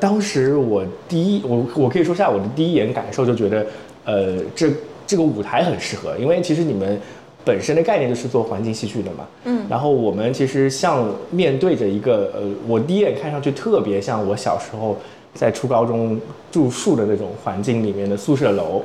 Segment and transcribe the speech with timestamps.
[0.00, 3.66] 当时我第一，我我可以说下我的第一眼感受，就觉得，
[4.04, 4.70] 呃，这
[5.06, 7.00] 这个舞台很适合，因为其实你们
[7.44, 14.96] 本身的概念就是做环境戏剧的嘛，嗯，然后我们其实像面对着一个，呃，我第一眼看上去特别像我小时候
[15.34, 16.20] 在初高中
[16.52, 18.82] 住宿的那种环境里面的宿舍楼，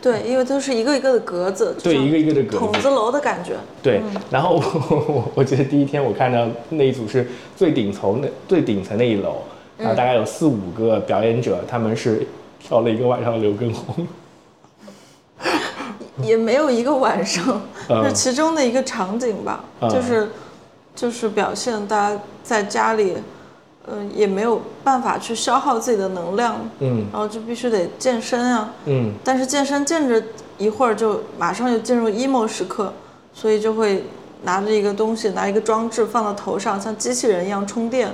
[0.00, 3.52] 对，因为都是一个一个的格子，对，一个一个的格子，筒子楼的感觉，
[3.82, 4.00] 对。
[4.30, 4.56] 然后
[4.98, 9.36] 我我记得第一天我看到那一组是最顶层的最顶层那一楼。
[9.78, 12.26] 然后大概有四五个表演者，他们是
[12.60, 14.06] 跳了一个晚上的刘畊宏，
[16.22, 17.60] 也没有一个晚上，
[18.04, 20.28] 是其中的一个场景吧，就是
[20.94, 23.16] 就是表现大家在家里，
[23.88, 30.22] 嗯，也没有办法去消耗自己的能量，嗯，然后就必须得健身啊，嗯，但是健身健着
[30.58, 32.92] 一会儿就马上就进入 emo 时刻，
[33.34, 34.04] 所以就会
[34.44, 38.12] 拿着一个东西，拿一个装置放到头上，像机器人一样充电。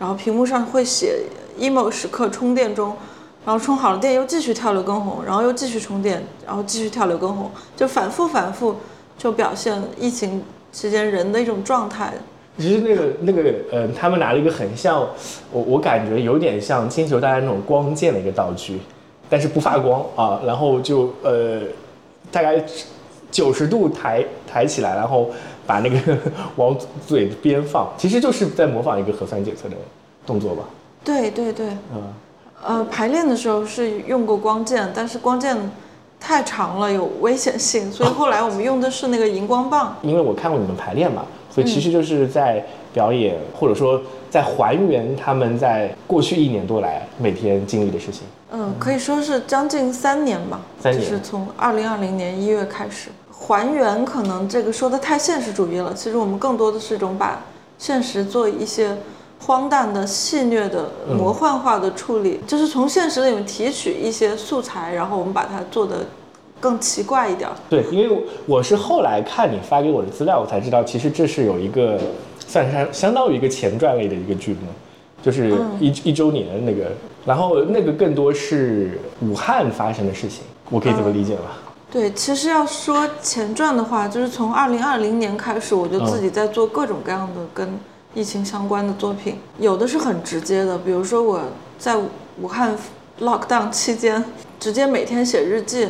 [0.00, 1.18] 然后屏幕上会写
[1.58, 2.96] emo 时刻充电中，
[3.44, 8.76] 然后充好了电又继续跳刘畊宏，然后又继续充电，然后继续跳刘畊宏，就反复反复，
[9.18, 12.14] 就表现疫情期间人的一种状态。
[12.56, 15.06] 其实那个那个呃，他们拿了一个很像
[15.52, 18.80] 我我感觉有点像星球大战那种光剑的一个道具，
[19.28, 21.60] 但是不发光啊，然后就呃
[22.32, 22.64] 大概
[23.30, 25.30] 九十度抬抬起来，然后。
[25.70, 26.18] 把那个
[26.56, 26.76] 往
[27.06, 29.76] 嘴边放，其实就是在模仿一个核酸检测的
[30.26, 30.64] 动作吧。
[31.04, 32.12] 对对对，嗯，
[32.60, 35.56] 呃，排练的时候是用过光剑，但是光剑
[36.18, 39.94] 太长了，有危险性，所以后来我们用的是那个荧光棒。
[40.02, 48.22] 因为我看过你们排练嘛，所以其实就是在表演，或者说在还原他们在过去一年多来每天经历的事情。
[48.50, 53.10] 嗯，可以说是将近三年吧，三年，就是从二零二零年一月开始。
[53.40, 57.42] 还原可能这个说的太现实主义了，其实我们更多的是一种把
[57.78, 58.94] 现实做一些
[59.40, 66.06] 荒诞的、戏谑的、魔幻化的处理，就是从现实里面提取一些素材，然后我们把它做的
[66.60, 67.48] 更奇怪一点。
[67.70, 71.98] 对，因为我是后来看你发给我的资料，我才知道其实这是有一个
[72.46, 74.58] 算是相当于一个前传类的一个剧目，
[75.22, 76.92] 就是一一周年那个，
[77.24, 81.69] 然后那个更多是武汉发生的事情，我可以这么理解吗？
[81.90, 87.80] 对，其实要说前传的话，就是从二零二零年开始，我就自己在做各种各样的跟
[88.14, 91.40] 疫情相关的作品，有的是很直接的，比如说我
[91.80, 91.96] 在
[92.40, 92.76] 武汉
[93.20, 94.24] lockdown 期间，
[94.60, 95.88] 直接每天写日记，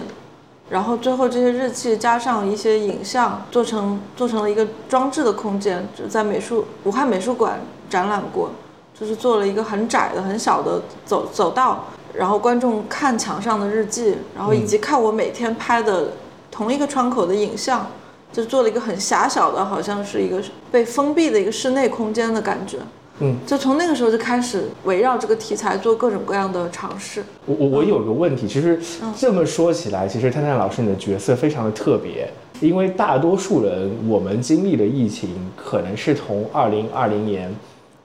[0.70, 7.60] 然后最后这些日记加上一些影像，做成做成了一个装置的空间，就在美术武汉美术馆
[7.90, 8.50] 展览过，
[8.98, 11.84] 就是做了一个很窄的、很小的走走道。
[12.14, 16.12] 然后观众看墙上的日记，然后以及看我每天拍的
[16.50, 17.86] 同一个窗口的影像，
[18.32, 22.78] 就做了一个很狭小的，好像是一个被封闭的一个室内空间的感觉。
[23.20, 27.22] 嗯，就从那个时候就开始围绕这个题材做各种各样的尝试。
[27.44, 28.80] 我我我有个问题，其实
[29.16, 37.54] 这么说起来，其实探探老师你的角色非常的特别，因为大多数人我们经历的疫情可能是从二零二零年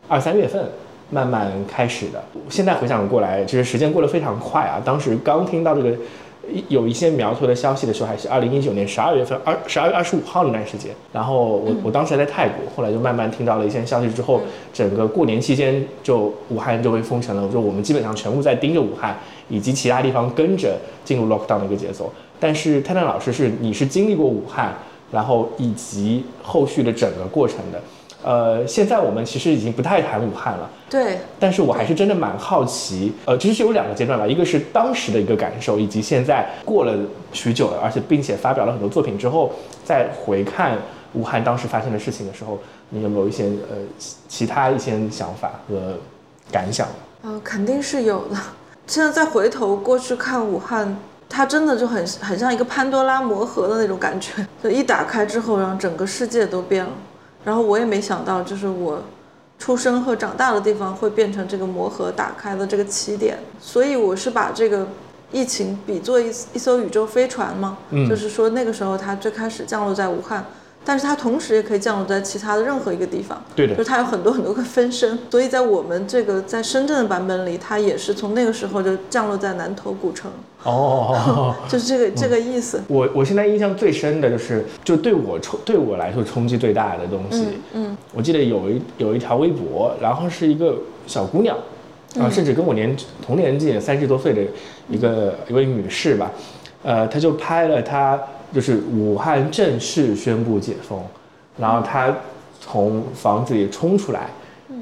[0.08, 0.70] 二三月份。
[1.10, 2.24] 慢慢开始的。
[2.50, 4.82] 现在回想过来，其实时间过得非常快啊。
[4.84, 5.96] 当时刚听到这个
[6.68, 10.92] 有一些苗头的消息的时候，还是二零一九年十二月份，二十二月二十五号那段时间。
[11.12, 14.42] 然后我我当时还在泰国，后来就慢慢听到了一些消息之后，
[14.74, 17.48] 整个过年期间就武汉就被封城了。
[17.50, 19.18] 就我们基本上全部在盯着武汉
[19.50, 22.12] 以及其他地方跟着进入 lockdown 的一个节奏。
[22.40, 24.74] 但是泰坦老师是你是经历过武汉，
[25.12, 27.82] 然后以及后续的整个过程的。
[28.26, 31.20] 呃，现在我们其实已经不太谈武汉了，对。
[31.40, 36.98] 但是我还是真的蛮好奇，呃，其实是有两个阶段吧，一个是当时的一个感受，以及现在过了
[37.32, 39.54] 许久了，而且并且发表了很多作品之后，
[39.84, 40.76] 再回看
[41.14, 42.58] 武汉当时发生的事情的时候，
[42.90, 43.78] 你有没有一些呃
[44.28, 45.94] 其他一些想法和
[46.52, 46.88] 感想？
[47.22, 48.36] 呃，肯定是有的。
[48.88, 50.98] 现在再回头过去看武汉，
[51.30, 54.32] 它真的就很很像一个潘多拉魔盒的那种感觉，
[54.64, 56.92] 就一打开之后，然后整个世界都变了。
[57.46, 59.02] 然后我也没想到，就是我
[59.58, 64.86] 出生和长大的地方会变成这个魔盒打开的这个起点，所以我是把这个
[65.32, 67.78] 疫情比作一一艘宇宙飞船嘛，
[68.10, 70.44] 就是说那个时候它最开始降落在武汉。
[70.86, 80.32] 但是它同时也可以降落在其他的任何一个地方，对的，就是它有很多很多个分身，所以在我们这个在深圳的版本里，它也是从那个时候就降落在南头古城。
[80.64, 82.82] 哦，就是这个这个意思。
[82.88, 90.76] 我我现在印象最深的就是，就对我冲对我来说冲击最大的东西，嗯，我记得有一有一条微博，然后是一个
[91.08, 91.58] 小姑娘，
[92.20, 92.96] 啊，甚至跟我年
[93.26, 94.42] 同年纪三十多岁的
[94.90, 96.32] 一个一位女士吧，
[96.84, 98.20] 呃，她就拍了她。
[98.54, 101.00] 就是武汉正式宣布解封，
[101.58, 102.14] 然后他
[102.60, 104.28] 从房子里冲出来，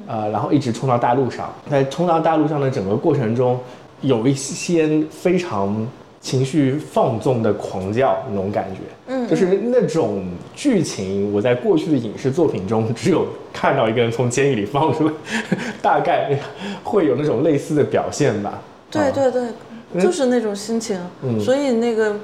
[0.07, 3.60] 呃，然后一直冲到大路上，在冲到大路上的整个过程中，
[4.01, 5.88] 有一些非常
[6.21, 10.25] 情绪放纵的狂叫那种感觉，嗯就是那种
[10.56, 15.13] 剧情，我在过去的影视作品中只有看到一个人从监狱里放出来，
[15.81, 16.38] 大概
[16.83, 18.50] 会有那种类似的表现吧。
[18.51, 18.62] 啊
[18.92, 20.98] 对对对，就是那种心情。
[21.24, 22.15] 嗯所以那个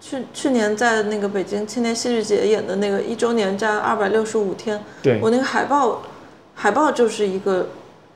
[0.00, 5.18] 去去年在那个北京青年戏剧节演的那个一周年战二百六十五天，对。
[5.20, 6.02] 我那个海报，
[6.54, 7.66] 海报就是一个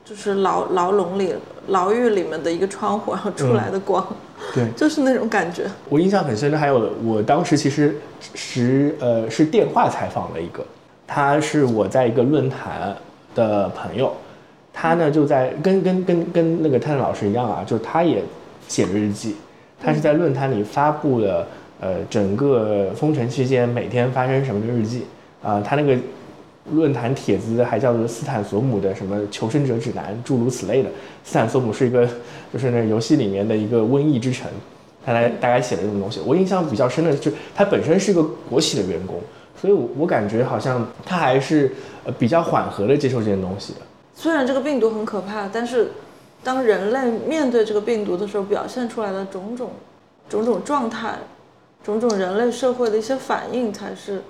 [0.05, 1.33] 就是牢牢笼里
[1.67, 4.05] 牢狱里面的一个窗户，然后出来的光，
[4.53, 5.63] 对， 就是那种感觉。
[5.89, 7.95] 我印象很深的还有，我当时其实
[8.35, 10.65] 是呃是电话采访了一个，
[11.05, 12.95] 他是我在一个论坛
[13.35, 14.13] 的朋友，
[14.73, 18.23] 他呢就在跟跟跟跟那个探探老师一样啊，就是他也
[18.67, 19.35] 写了日记，
[19.83, 21.45] 他是在论坛里发布了
[21.81, 25.03] 呃整个封城期间每天发生什么的日记
[25.43, 25.97] 啊、他那个
[26.71, 30.89] 论坛帖子还叫做斯坦索姆的什么求生者指南，诸如此类的。
[31.23, 32.07] 斯坦索姆是一个
[32.53, 34.47] 就是那游戏里面的一个瘟疫之城，
[35.03, 36.19] 他来大概写了这种东西。
[36.23, 39.19] 我印象比较深的就是他本身是一个国企的员工，
[39.59, 41.71] 所以我我感觉好像他还是
[42.05, 43.79] 呃比较缓和的接受这件东西的。
[44.15, 45.93] 虽然这个病毒很可怕，但是
[46.43, 49.71] 当人类面对这个病毒的时候，表现出来的种种
[50.29, 51.15] 种种状态，
[51.83, 54.21] 种种人类社会的一些反应，才是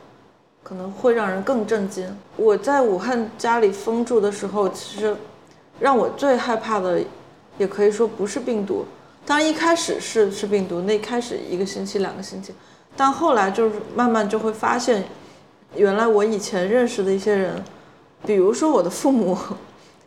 [0.64, 2.08] 可能会让人更震惊。
[2.38, 5.16] 我在武汉家里封住的时候，其实
[5.80, 7.02] 让我最害怕的，
[7.58, 8.86] 也可以说不是病毒。
[9.26, 12.54] 当然一开始是是病毒，那开始一个星期两个星期，
[12.96, 15.04] 但后来就是慢慢就会发现，
[15.76, 17.64] 原来我以前认识的一些人，
[18.26, 19.38] 比如说我的父母，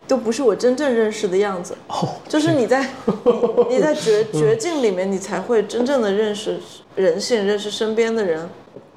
[0.07, 1.77] 都不是我真正认识的样子。
[1.89, 2.87] 哦，就是你在
[3.69, 6.59] 你你在绝绝境里面，你才会真正的认识
[6.95, 8.49] 人性，认识身边的人，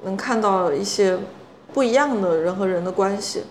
[0.04, 1.18] 能看到一些
[1.72, 3.42] 不一样的人和人的关系。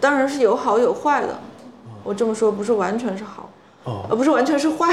[0.00, 1.38] 当然是有好有坏的，
[2.02, 3.50] 我这么说不是完全是好，
[3.84, 4.88] 哦，而不是完全是坏。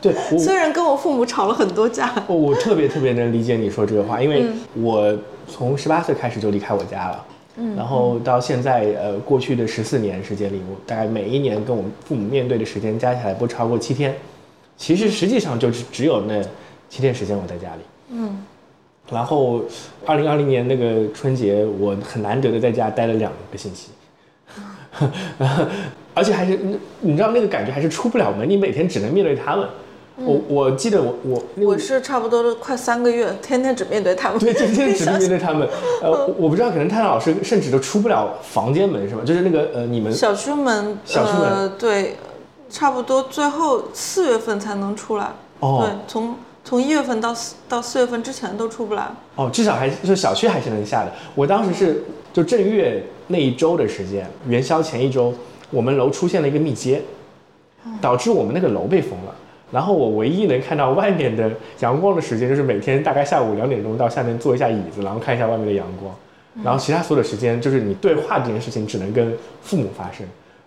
[0.00, 5.16] 对 虽然跟我父母吵了很多架，我我特别特别能理解你说这个话，因为嗯我
[5.48, 7.24] 从十八岁开始就离开我家了，
[7.56, 14.14] 嗯，然后到现在呃过去的十四年时间里，我大概每一年跟我们父母面对的时间加起来不超过七天，
[14.76, 16.42] 其实实际上就只只有那
[16.88, 18.44] 七天时间我在家里，嗯，
[19.10, 19.62] 然后
[20.04, 23.90] 二零二零年那个春节，我很难得的在家待了两个星期。
[26.14, 29.68] 而且还是你你知道那个感觉还是出不了门，你每天只能面对他们。
[30.16, 34.38] 我我记得我我我是差不多都快三个月， 天天只面对他们。
[34.38, 35.68] 对，天天只 面对他们。
[36.02, 39.22] 呃，我我不知道，可能泰坦老师甚至都出不了房间门是吧？
[39.24, 42.16] 就是那个呃，你们小区门，小区门呃，对，
[42.70, 45.32] 差不多最后四月份才能出来。
[45.58, 49.08] 哦对，从从一月份到四到四月份之前都出不来。
[49.34, 51.12] 哦，至少还就小区还是能下的。
[51.34, 55.34] 我当时是就正月那一周的时间，元宵前一周，
[55.70, 57.02] 我们楼出现了一个密接，
[58.00, 59.34] 导致我们那个楼被封了。
[59.74, 61.50] 然后我唯一能看到外面的
[61.80, 66.14] 阳光的时间，就是每天大概下午两点钟到下面坐一下椅子，然后看一下外面的阳光。
[66.62, 70.24] 然后其他所有的时间，就是你对话这件事情只能跟父母发生。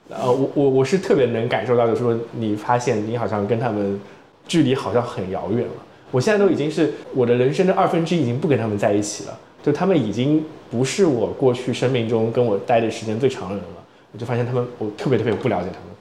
[0.09, 3.97] 呃，我我我是特别能感受到，就是说你发现你好像跟他们
[4.45, 5.73] 距离好像很遥远了。
[6.11, 13.83] 我现在都已经是我的人生的二分之一已经不跟他们在一起了，就他们已经不是我过去生命中跟我待的时间最长的人了。
[14.11, 15.95] 我就发现他们，我特别特别不了解他们，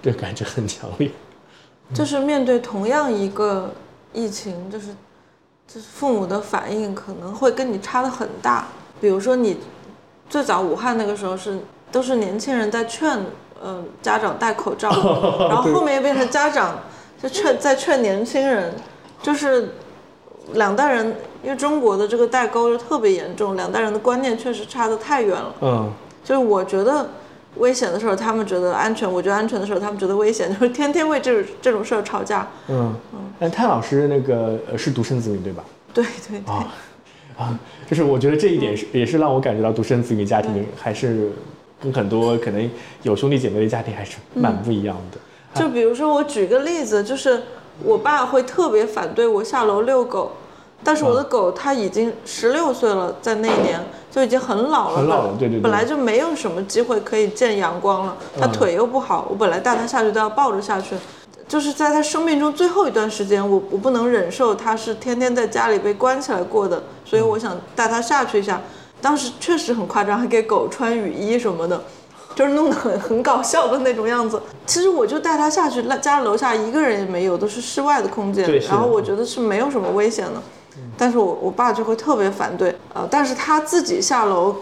[0.00, 1.10] 这感觉很强烈。
[1.94, 3.72] 就是面对同样一个
[4.12, 4.88] 疫情，就是
[5.66, 8.66] 就是父母的反应可能会跟你差的很大。
[9.00, 9.58] 比如说你
[10.28, 11.58] 最早武汉那个时候是
[11.90, 13.18] 都是年轻人在劝
[13.62, 14.88] 呃家长戴口罩，
[15.48, 16.78] 然后后面又变成家长
[17.22, 18.74] 就劝在劝年轻人，
[19.22, 19.74] 就是
[20.54, 25.54] 两代人，因为中国的这个代沟就特别严重，两代人的观念确实差的太远了。
[25.60, 25.92] 嗯，
[26.24, 27.08] 就是我觉得
[27.56, 32.48] 危险的时候，他们觉得安全；我觉得安全的时候，他们觉得危险， 就是天天为这这种事儿吵架。
[32.68, 35.64] 嗯嗯，但探老师那个呃是独生子女对吧？
[35.92, 36.74] 对对对，啊
[37.36, 41.30] 啊，就是我觉得这一点是也是让我感觉到独生子女家庭还是
[41.82, 42.70] 跟很多可能
[43.02, 45.18] 有兄弟姐妹的家庭还是蛮不一样的。
[45.60, 47.42] 就比如说我举个例子，就是
[47.84, 50.32] 我爸会特别反对我下楼遛狗，
[50.84, 60.96] 但是我的狗它已经十六岁了，在那一年就已经很老了，很老了对对对本来就没有什么机会可以见阳光了，它嗯腿又不好，我本来带它下去都要抱着下去。
[61.48, 68.60] 就是在它生命中最后一段时间，我我不能忍受它是天天在家里被关起来过的，所以我想带它下去一下。
[69.02, 71.82] 当时确实很夸张，还给狗穿雨衣什么的，
[72.34, 74.40] 就是弄得很很搞笑的那种样子。
[74.64, 80.40] 其实我就带它下去，那家楼下一个人也没有，都是室外的空间然后我觉得是没有什么危险的。
[80.96, 84.54] 但是我我爸就会特别反对，呃，但是他自己下楼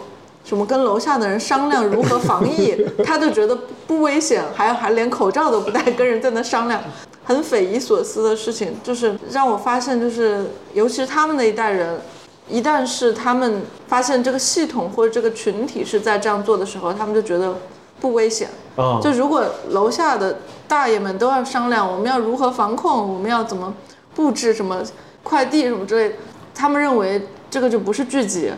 [0.43, 2.75] 什么跟楼下的人商量如何防疫，
[3.05, 6.81] 他就觉得不危险，还还连口罩都不戴，跟人在那商量，
[7.23, 12.01] 很匪夷所思的事情，就是让我发现，就是尤其是他们那一代人，
[12.49, 17.55] 一旦是他们发现这个系统或者这个群体是在这样做的时候，他们就觉得
[17.99, 18.49] 不危险。
[18.75, 23.73] 啊，就如果楼下的大爷们都要商量，我们要如何防控，我们要怎么
[24.15, 24.81] 布置什么
[25.23, 26.15] 快递什么之类，
[26.53, 28.51] 他们认为这个就不是聚集，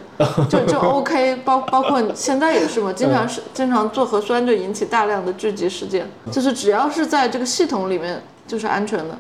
[0.50, 1.36] 就就 OK。
[1.44, 9.18] 包包括现在也是嘛，经常是经常做核酸就引起大量的聚集事件，就是只要是在这个系统里面就是安全的，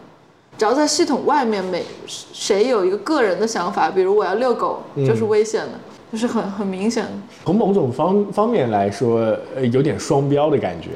[0.58, 5.72] 只要在系统外面每谁有一个个人的想法，比如我要遛狗，就是危险的，
[6.12, 7.12] 就是很很明显的。
[7.46, 10.90] 从某种方方面来说，呃，有点双标的感觉。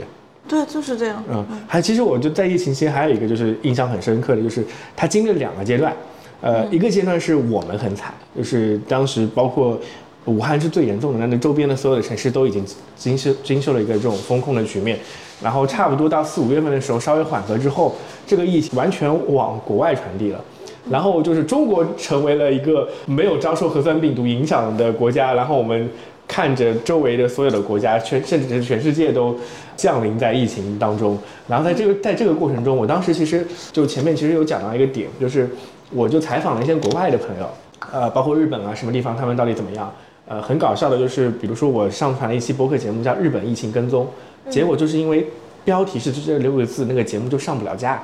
[0.48, 1.22] 对，就是这样。
[1.30, 4.64] 嗯，还其实我就在疫情期间还有一个就是印象很深刻的就是
[4.96, 5.94] 它经历了两个阶段，
[6.42, 9.80] 呃，一个阶段是我们很惨，就是当时包括
[10.26, 12.64] 武汉是最严重的，那那周边的所有的城市都已经
[12.96, 15.00] 经受经受了一个这种风控的局面，
[15.42, 20.44] 然后差不多到四五月份的时候稍微缓和之后，这个疫情完全往国外传递了。
[20.90, 25.90] 然后就是中国成为了一个没有遭受核酸病毒影响的国家，然后我们
[26.26, 29.36] 看着周围的所有的国家，全甚至是全世界都
[29.76, 31.18] 降临在疫情当中。
[31.46, 35.50] 然后在这个在这个过程中，我当时其实就前面其实有讲到一个点，就是
[35.92, 37.50] 我就采访了一些国外的朋友，
[37.92, 39.92] 呃，包括日本啊什么地方，他们到底怎么样？
[40.28, 44.06] 呃，很搞笑的就是，比如说我上传了一期播客节目叫《日本疫情跟踪》，
[44.52, 45.26] 结果就是因为
[45.64, 48.04] 标题是这六个字，那个节目就上不了架。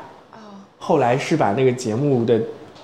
[0.80, 2.42] 后来是把那个节目的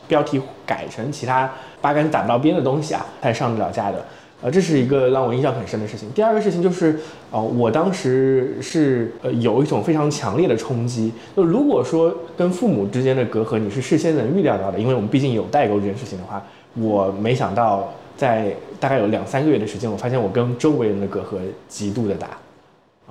[0.07, 4.05] 标题改成其他八竿子打不到边的东西啊，才上得了架的。
[4.41, 6.09] 呃，这是一个让我印象很深的事情。
[6.11, 6.97] 第二个事情就是，
[7.29, 11.11] 呃，我当时是呃有一种非常强烈的冲击。
[11.35, 16.41] 就如果说跟父母之间的隔阂你是事先能预料到的，因为我们毕竟有代沟这件事情的话，
[16.75, 22.29] 我没想到在大概有两三个月的时间，我发现我跟周围人的隔阂极度的大。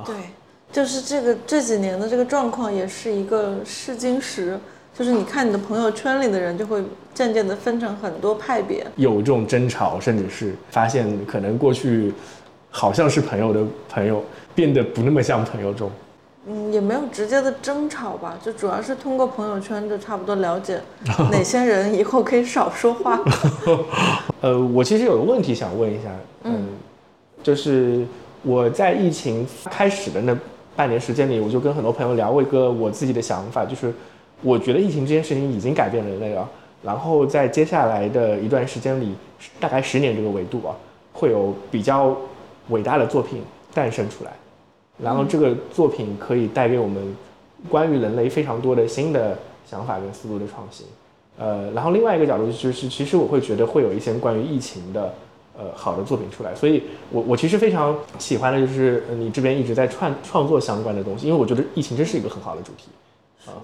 [0.06, 0.14] 对，
[0.72, 4.58] 就是这个这几年的这个状况也是一个试金石。
[4.98, 6.82] 就是你看你的朋友圈里的人，就会
[7.14, 12.12] 渐渐的分成很多派别，有这种争吵，甚至是发现可能过去
[12.68, 14.20] 好像是朋友的朋友，
[14.56, 15.88] 变得不那么像朋友中。
[16.48, 20.80] 嗯，也没有直接的争吵吧，就主要是通过朋友圈就差不多了解
[21.30, 23.20] 哪些人以后可以少说话。
[24.42, 26.10] 呃，我其实有个问题想问一下，
[26.42, 26.66] 嗯，
[27.40, 28.04] 就是
[28.42, 30.36] 我在疫情开始的那
[30.74, 33.94] 半年时间里，我就跟很多朋友聊过一个我自己的想法，就是。
[34.42, 36.48] 我觉得疫情这件事情已经改变了人类了，
[36.82, 39.14] 然后在接下来的一段时间里，
[39.58, 40.76] 大概十年这个维度啊，
[41.12, 42.16] 会有比较
[42.68, 43.42] 伟大的作品
[43.74, 44.32] 诞生出来，
[45.02, 47.16] 然后这个作品可以带给我们
[47.68, 49.36] 关于人类非常多的新的
[49.68, 50.86] 想法跟思路的创新。
[51.36, 55.14] 呃，然后另外一个角度就是，其实我会觉得会有一些关于疫情的
[55.56, 62.88] 呃好的作品出来，所以我我其实非常喜欢的就是你这边一直在创创作相关的东西，因为我觉得疫情真是一个很好的主题。
[63.40, 63.62] 是的。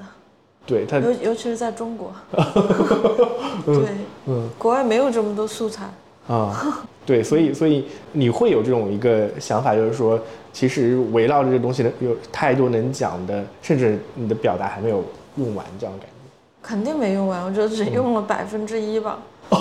[0.66, 2.12] 对它，尤尤其是在中国，
[3.66, 3.86] 对，
[4.26, 5.84] 嗯，国外没有这么多素材
[6.26, 10.18] 啊，对，所以所以你会有这种一个想法，就是说，
[10.52, 15.04] 其实围绕这个东西的有太多能讲的，甚至你的表达还没有
[15.36, 16.12] 用完，这样感觉。
[16.62, 19.18] 肯定没用完，我觉得只用了百分之一吧。
[19.50, 19.58] 百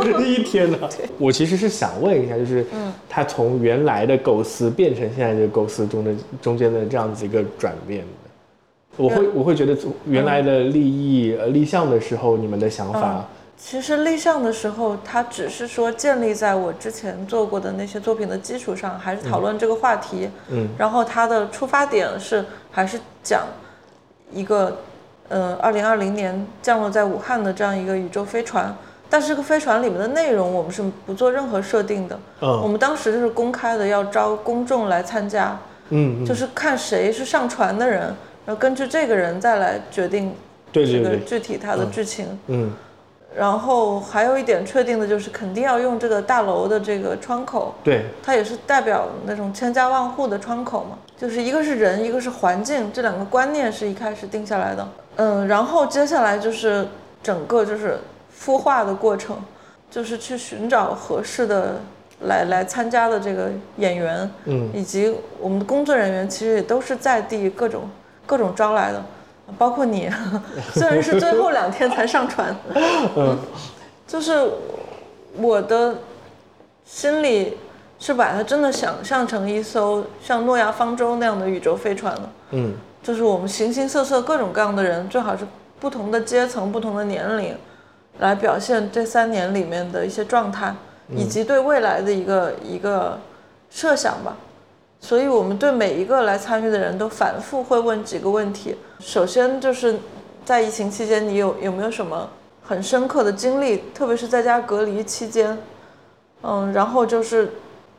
[0.00, 0.78] 分之一天呢？
[1.18, 8.04] 我其实是想问一下，就是，嗯，他从原来的构思变成现在这个构思中的中间的这样子一个转变。
[8.96, 9.76] 我会我会觉得
[10.06, 13.24] 原来的立意呃立项的时候，你们的想法，
[13.58, 23.42] 其实立项的时候，它只是说建立在我之前做过的那些作品的基础上，还是讨论这个话题，嗯，然后它的出发点是还是讲
[24.32, 24.78] 一个
[25.28, 28.74] 呃二零二零年降落在武汉的这样一个宇宙飞船，
[29.10, 35.58] 但是这个飞船里面的内容我们是不做任何设定的，嗯，我们当时就是公开的要招公众来参加，
[35.90, 38.14] 嗯，就是看谁是上船的人。
[38.46, 40.32] 然后根据这个人再来决定
[40.72, 42.38] 这个具体他的剧情。
[42.46, 42.72] 嗯，
[43.36, 47.74] 然后还有一点确定的就是肯定要用这个大楼的这个窗口。
[47.82, 50.96] 对，它也是代表那种千家万户的窗口嘛。
[51.18, 54.88] 就是一个是人，一个是环境，这两个观念是一开始定下来的。
[55.16, 56.86] 嗯，然后接下来就是
[57.22, 57.98] 整个就是
[58.38, 59.36] 孵化的过程，
[59.90, 61.80] 就是去寻找合适的
[62.20, 67.88] 来来参加的这个演员，嗯，以及我们的工作人员，其实也都是在地各种。
[68.26, 69.02] 各种招来的，
[69.56, 70.10] 包括你，
[70.74, 72.54] 虽然是最后两天才上传，
[73.16, 73.38] 嗯，
[74.06, 74.50] 就是
[75.36, 75.96] 我的
[76.84, 77.56] 心里
[77.98, 85.46] 是把它真的想象成一艘像诺亚方舟那样的宇宙飞船了，嗯，就是我们形形色色各种各样的人，最好是
[85.78, 87.56] 不同的阶层、不同的年龄，
[88.18, 90.74] 来表现这三年里面的一些状态，
[91.10, 93.18] 以及对未来的一个一个
[93.70, 94.36] 设想吧。
[95.06, 98.74] 所以我们对每一个来参与的人都反复会问几个问题。
[98.98, 99.94] 首先就是
[100.44, 102.28] 在疫情期间，你有有没有什么
[102.60, 103.84] 很深刻的经历？
[103.94, 105.56] 特别是在家隔离期间，
[106.42, 107.52] 嗯，然后就是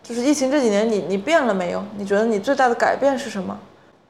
[0.04, 1.82] 就是疫情这几年，你你变了没有？
[1.96, 3.58] 你觉得你最大的改变是什么？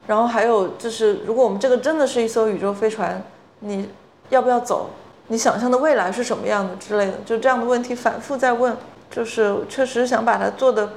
[0.08, 3.22] 然后还有就是，如果我们这个真的是一艘宇宙飞船，
[3.60, 3.88] 你
[4.30, 4.90] 要不要走？
[5.28, 7.12] 你想象的未来是什么样的之类的？
[7.24, 8.76] 就这样的问题反复在问，
[9.08, 10.90] 就是确实想把它做的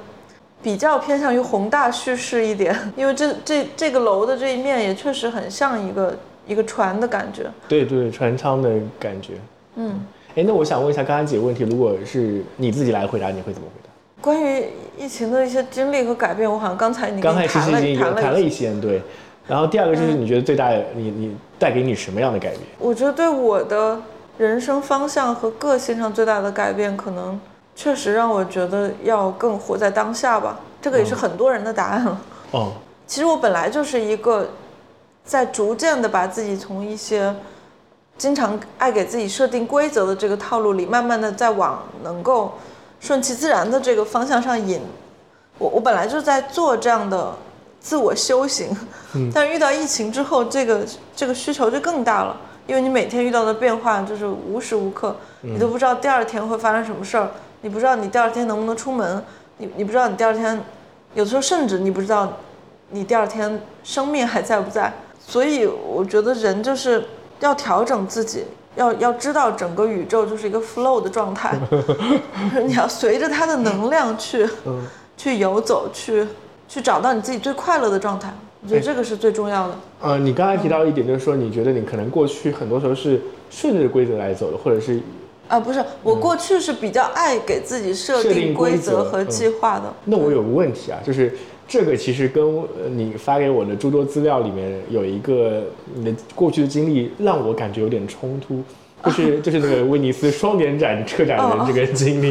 [0.62, 6.16] 比较偏向于宏大叙事一点， 因为这这这个楼的这一面也确实很像一个
[6.46, 7.50] 一个船的感觉。
[7.68, 9.32] 对对，船舱的感觉。
[9.74, 10.00] 嗯，
[10.36, 13.90] 哎，那我想问一下刚刚几个问题，如果是你自己来回答，你会怎么回答？
[14.20, 14.66] 关于
[14.96, 19.02] 疫情的一些经历和改变，我好像刚才你刚才其实已经谈了一些，对。
[19.48, 22.60] 然后第二个就是你觉得最大的，你你带给你什么样的改变？
[22.78, 24.00] 我觉得对我的
[24.38, 27.40] 人生方向和个性上最大的改变，可能
[27.74, 30.58] 确实让我觉得要更活在当下吧。
[30.80, 32.20] 这个也是很多人的答案了。
[32.50, 32.72] 哦，
[33.06, 34.50] 其实我本来就是一个
[35.24, 37.34] 在逐渐的把自己从一些
[38.18, 42.52] 经常爱给自己设定规则的这个套路里，慢慢的在往能够。
[43.00, 44.80] 顺其自然的这个方向上引，
[45.58, 47.34] 我我本来就在做这样的
[47.80, 48.70] 自我修行，
[49.34, 50.86] 但是遇到疫情之后，这个
[51.16, 52.36] 这个需求就更大了，
[52.68, 57.28] 因为你每天遇到的变化就是无时无刻，你都不知道第二天会发生什么事儿，
[57.62, 59.22] 你不知道你第二天能不能出门，
[59.58, 60.60] 你你不知道你第二天，
[61.14, 62.36] 有的时候甚至你不知道
[62.90, 67.02] 你第二天生命还在不在，所以我觉得人就是
[67.40, 68.44] 要调整自己。
[68.74, 71.58] 要要知道，整个宇宙就是一个 flow 的状态，
[72.64, 74.48] 你要随着它的能量去，
[75.14, 76.26] 去游走，去
[76.66, 78.32] 去找到你自己最快乐的状态。
[78.62, 79.74] 我觉得这个是最重要的。
[80.00, 84.98] 呃，你刚才提到一点，就是说你觉得你可能过去很多时候是顺着规则来走的，或者是
[85.52, 89.92] 啊，不是，我过去是比较爱给自己设定规则和计划的。
[90.06, 91.32] 那我有个问题啊，就是。
[91.68, 92.44] 这个其实跟
[92.94, 95.62] 你发给我的诸多资料里面有一个
[95.94, 98.62] 你的过去的经历，让我感觉有点冲突，
[99.04, 102.30] 就是 就是那个威尼斯双年展车展的这个经历。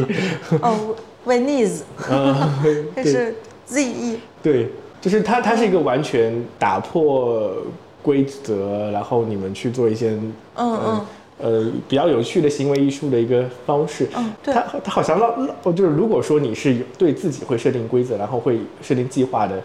[0.60, 1.82] 哦，威尼斯
[2.94, 3.34] 这是
[3.66, 4.20] Z E。
[4.40, 4.68] 对，
[5.00, 7.52] 就是它，它是一个完全打破
[8.00, 10.10] 规则，然后你们去做一些
[10.54, 11.00] 嗯嗯。
[11.42, 14.08] 呃，比较有趣的行为艺术的一个方式。
[14.16, 14.54] 嗯，对。
[14.54, 19.60] 他他好像让让，就是如果说你是对自己会设定规则，然后会设定计划的，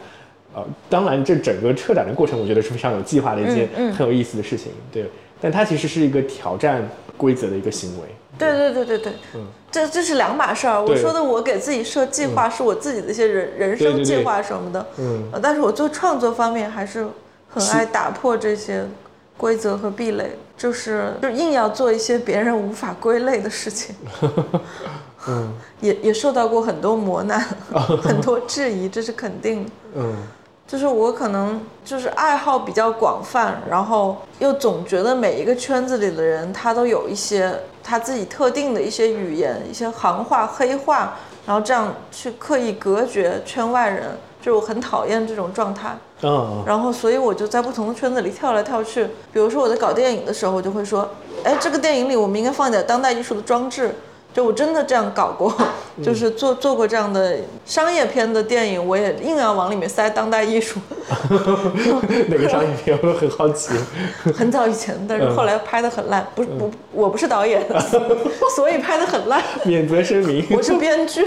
[0.55, 4.71] 呃，当然这整个撤展的过程，我觉得是非常有计划的一件很有意思的事情。
[4.91, 5.07] 对，
[5.39, 8.05] 但它其实是一个挑战规则的一个行为。
[8.39, 9.13] 对对对对对。
[9.35, 10.83] 嗯，这这是两码事儿。
[10.83, 14.85] 我说的我给自己设计划，是我自自己的一些人人生计划什么的。
[14.97, 15.29] 嗯。
[15.41, 17.07] 但是我做创作方面还是
[17.49, 18.85] 很爱打破这些
[19.37, 20.37] 规则和壁垒。
[20.57, 23.95] 就是就硬要做一些别人无法归类的事情，
[25.29, 27.39] 嗯， 也也受到过很多磨难，
[28.01, 29.71] 很多质疑，这是肯定的。
[29.97, 30.15] 嗯，
[30.65, 44.17] 就是我可能就是爱好比较广泛，然后又总觉得每一个圈子里的人他都有一些他自己特定的一些语言、一些行话、黑话，然后这样去刻意隔绝圈外人。
[44.41, 49.05] 就我很讨厌这种状态，嗯，然后所以我就在不同的圈子里跳来跳去。
[49.31, 51.09] 比如说我在搞电影的时候，我就会说，
[51.43, 53.93] 哎，这个电影里我们应该放一点当代艺术的装置。
[54.33, 55.51] 就我真的这样搞过，
[56.03, 60.79] 就是做做过这样的商业片的电影，我也硬要往里面塞当代艺术。
[62.27, 62.99] 哪个商业片？
[63.01, 63.73] 我很好奇。
[64.35, 66.27] 很早以前，但是后来拍的很烂。
[66.35, 67.65] 不是不，我不是导演，
[68.55, 69.41] 所以拍的很烂。
[69.63, 70.45] 免责声明。
[70.51, 71.25] 我是编剧。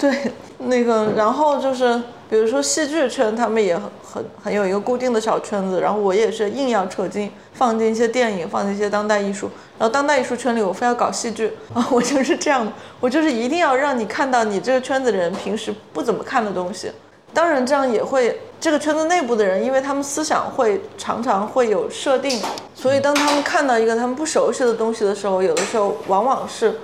[0.00, 0.32] 对。
[0.62, 16.92] 那个，然后就是，比如说戏剧圈，他们也很很很有一个固定的小圈子，然后我也是硬要扯进放进一些电影，放进一些当代艺术，然后当代艺术圈里我非要搞戏剧啊，我就是这样的，我就是一定要让你看到你这个圈子的人平时不怎么看的东西，
[17.32, 22.38] 当然这样也会这个圈子内部的人，因为他们思想会常常会有设定，
[22.74, 26.74] 所以当他们看到一个他们不熟悉的东西的时候，有的时候往往是。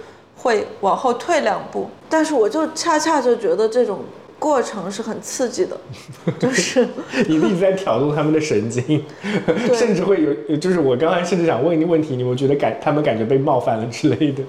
[0.46, 3.98] 会往后退两步，但是我就恰恰就觉得这种
[4.38, 5.76] 过程是很刺激的，
[6.38, 6.86] 就是
[7.26, 9.04] 你一直在挑动他们的神经，
[9.74, 14.40] 甚至会有，就是我刚才甚至想问一个问题，你们觉得感他们感觉被冒犯了之类的，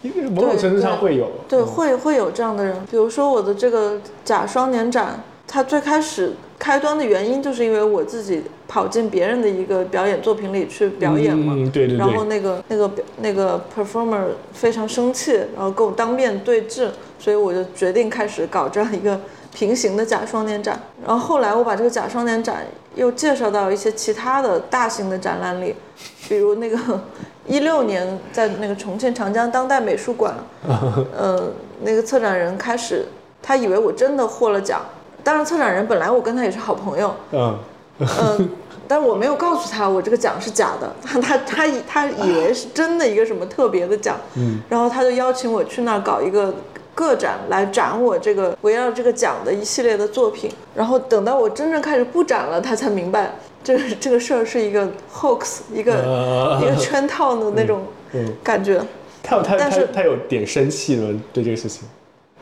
[0.00, 6.32] 因为某种程度上会有，对，会会有这样的人，比如说我的这个假双年展，它最开始。
[6.58, 12.90] 开端的原因就是因为我自己跑进别人的一个表演作品里去表演嘛，对对对，然后那个那个
[13.20, 19.20] 那个 performer 非常生气，然后跟我当面对质，所以我就决定开始搞这样一个
[19.54, 20.80] 平行的假双年展。
[21.04, 22.64] 然后后来我把这个假双年展
[22.94, 25.74] 又介绍到一些其他的大型的展览里，
[26.28, 26.78] 比如那个
[27.46, 30.34] 一六年在那个重庆长江当代美术馆，
[31.16, 31.50] 呃，
[31.82, 33.04] 那个策展人开始。
[33.46, 34.80] 他以为我真的获了奖。
[35.24, 37.58] 当然，策展人本来我跟他也是好朋友，嗯。
[38.00, 38.48] 嗯，
[38.88, 46.52] 但是我没有告诉他我这个奖是假的， 他他他以他以为是真的一个什么特别的奖，嗯，然后他就邀请我去那儿搞一个
[46.92, 53.32] 个展来展我这个围绕这个奖的一系列的作品，然后等到我真正开始布展了，他才明白
[53.62, 57.82] 这个 这个事儿是一个 hoax，一个、呃一个圈套的那种
[58.12, 58.82] 嗯，感觉。
[59.22, 61.16] 他有他他但是他有点生气吗？
[61.32, 61.88] 对这个事情？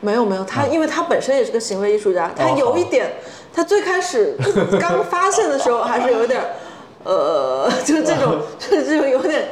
[0.03, 3.09] 没有没有，他因为他本身也是个行为艺术家，他有一点，
[3.53, 4.35] 他最开始
[4.77, 6.43] 刚发现的时候还是有点，
[7.05, 9.47] 呃， 就是这种，就是这种有点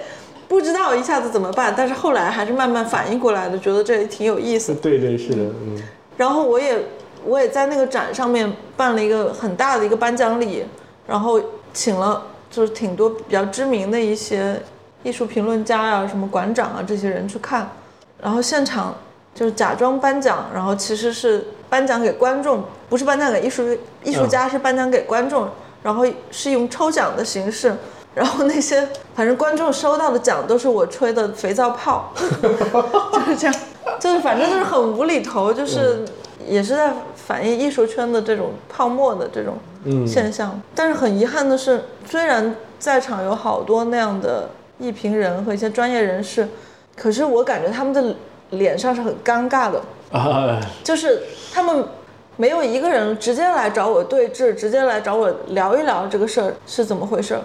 [0.49, 4.75] 不知道一下子怎么办，但是后来还是慢慢反应过来的，觉得这也挺有意思。
[4.83, 5.81] 对对是的，嗯。
[6.17, 6.77] 然后我也
[7.25, 10.65] 我也在那个展上面办了一个很大的一个颁奖礼，
[11.07, 11.39] 然后
[11.73, 14.61] 请了就是挺多比较知名的一些
[15.03, 17.69] 艺术评论家啊、什么馆长啊这些人去看，
[18.21, 18.93] 然后现场
[19.33, 23.63] 就是假装颁奖，然后其实是颁奖给观众，不是颁奖给艺术
[24.03, 25.47] 艺术家，是颁奖给观众，
[25.83, 27.75] 然后是用抽奖的形式。
[28.13, 32.11] 然后那些反正观众收到的奖都是我吹的肥皂泡，
[32.43, 33.55] 就是这样，
[34.01, 36.03] 就是反正就是很无厘头，就是
[36.45, 40.59] 也是在反映艺术圈的这种泡沫的这种嗯现象。
[40.75, 46.49] 但是很遗憾的是，虽然在场有好多那样的艺评人和一些专业人士，
[46.97, 48.13] 可是我感觉他们的
[48.51, 51.85] 脸上是很尴尬的，啊，就是他们
[52.37, 57.41] 没有一个人直接来找我对峙，直接来找我聊一聊这个事儿是怎么回事儿。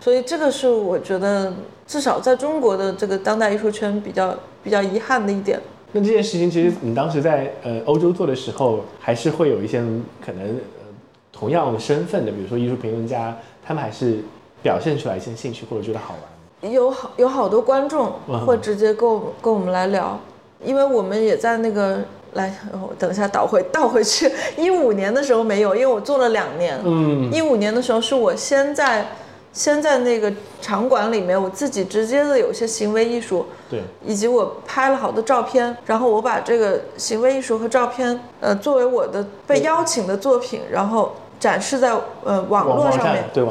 [0.00, 1.52] 所以这个是我觉得
[1.86, 4.34] 至少在中国的这个当代艺术圈比较
[4.64, 5.60] 比较遗憾的一点。
[5.92, 9.78] 那这件事情其实你当时在呃欧洲做的时候，还是会有一些
[10.24, 10.86] 可能呃
[11.32, 14.20] 同样身份的，比如说艺术评论家，他们还是
[14.62, 16.72] 表现出来一些兴趣或者觉得好玩。
[16.72, 20.18] 有好有好多观众嗯会直接跟我跟我们来聊，
[20.64, 21.98] 因为我们也在那个
[22.34, 26.78] 来，哦等一下倒回倒回去，一五年的时候没有，因为我做了两年。
[26.84, 27.30] 嗯。
[27.32, 29.06] 一五年的时候是我先在
[29.52, 41.92] 先在那个场馆里面，我自己直接的有些行为艺术，对，以及我拍了好多照片，然后我把这个行为艺术和照片，呃，作为我的被邀请的作品，然后展示在
[42.22, 43.44] 呃网络上面，对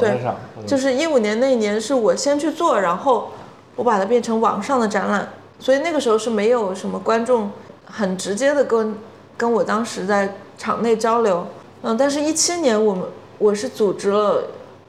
[0.66, 3.32] 就是一五年那一年是我先去做，然后
[3.76, 5.28] 我把它变成网上的展览，
[5.60, 7.52] 所以那个时候是没有什么观众
[7.86, 8.96] 很直接的跟
[9.38, 11.46] 跟我当时在场内交流，
[11.84, 13.04] 嗯，但是一七年我们
[13.38, 14.44] 我是组织了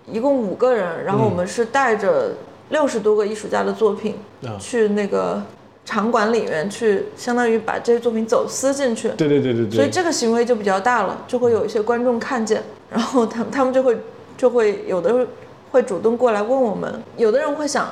[0.06, 2.33] 一共五个人，然后我们是带着
[2.70, 5.42] 六十多个艺术家的作品、嗯去那个
[5.85, 13.98] 场馆里面去，相当于把这些作品走私进去，对对对对对，所以这个行为就比较大了，就会有一些观众看见，然后他们他们就会
[14.37, 15.26] 就会有的
[15.72, 17.88] 会主动过来问我们，有的人会想，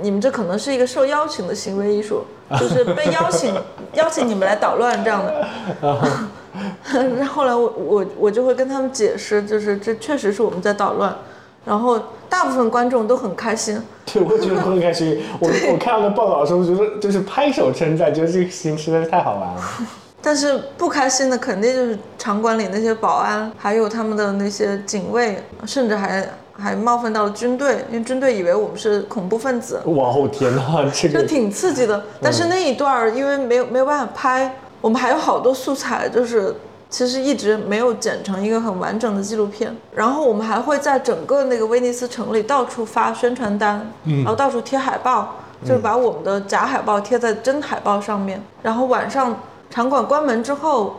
[0.00, 2.24] 你们这可能是一个受邀请的行为艺术，
[2.58, 3.54] 就是被邀请
[3.94, 5.46] 邀请你们来捣乱这样的。
[7.16, 11.14] 然后后来我我我就会跟他们解释，就是这确实是我们在捣乱，
[11.64, 15.22] 然后大部分观众都很开心，对，我觉得很开心。
[15.38, 19.62] 我我看到那报道的时候，觉得就是拍手称赞，觉得这个事情实在是太好玩了。
[20.20, 26.28] 但是不开心的肯定就是场馆里那些保安，还有他们的那些警卫，甚至还
[26.60, 32.02] 还冒犯到了军队，因为军队以为我们是恐怖分子，哇哦天哪， 这个就挺刺激的。
[32.20, 36.52] 但是那一段儿因为没有没有办法拍，我们还有好多素材，就是
[36.90, 39.72] 其实一直没有剪成一个很完整的纪录片。
[39.94, 48.42] 然后我们还会在整个那个威尼斯城里到处发宣传单，然后到处贴海报，就是把我们的假海报贴在真海报上面。
[48.62, 49.38] 然后晚上
[49.70, 50.96] 场馆关门之后，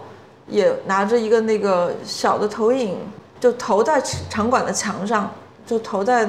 [0.47, 2.97] 也拿着一个那个小的投影，
[3.41, 5.29] 就投在场馆的墙上，
[5.69, 6.27] 就投在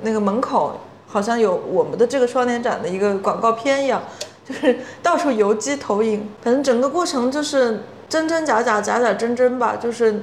[0.00, 0.72] 那个门口，
[1.06, 4.00] 好像有我们的这个双年展的一个广告片一样，
[4.48, 6.26] 就是 到处游击投影。
[6.40, 9.76] 反正整个过程就是真真假假，假假真真吧。
[9.76, 10.22] 就是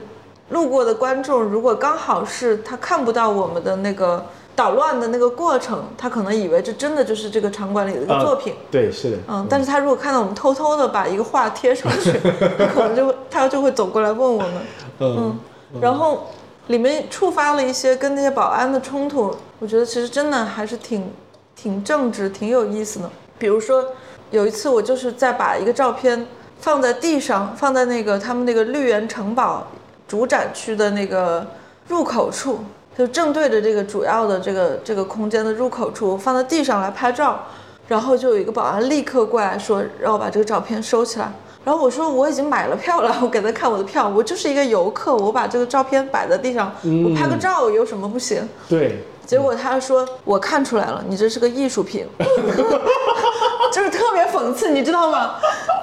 [0.49, 4.25] 路过的观众，如果刚好是他看不到我们的那个
[4.55, 8.55] 捣乱的那个过程，他可能以为这真的就是这个场馆里的一个作品。
[8.71, 12.11] 对，是的，嗯，但是他如果看到我们偷偷的把一个画贴上去，
[12.57, 14.51] 他可能就会他就会走过来问我们，
[14.99, 15.37] 嗯，
[15.81, 16.27] 然后
[16.67, 21.11] 里面触发了一些跟那些保安的冲突，我觉得其实真的还是挺
[21.55, 23.09] 挺正直、挺有意思的。
[23.37, 23.85] 比如说
[24.31, 26.25] 有一次我就是在把一个照片
[26.59, 29.67] 放在地上，放在那个他们那个绿园城堡
[30.07, 31.45] 主展区的那个
[31.87, 32.59] 入口处，
[32.97, 37.43] 就正对着这个主要的这个这个空间的入口处，放在地上来拍照。
[37.87, 41.31] 然后就有一个保安立刻过来说，让我把这个照片收起来。
[41.65, 46.71] 然后我说我已经买了票了， 我给他看我的票，我就是一个游客，我把这个照片摆在地上，
[47.03, 48.47] 我拍个照有什么不行？
[48.69, 52.07] 对，结果他说我看出来了，你这是个艺术品，
[53.73, 55.31] 就是特别讽刺，你知道吗？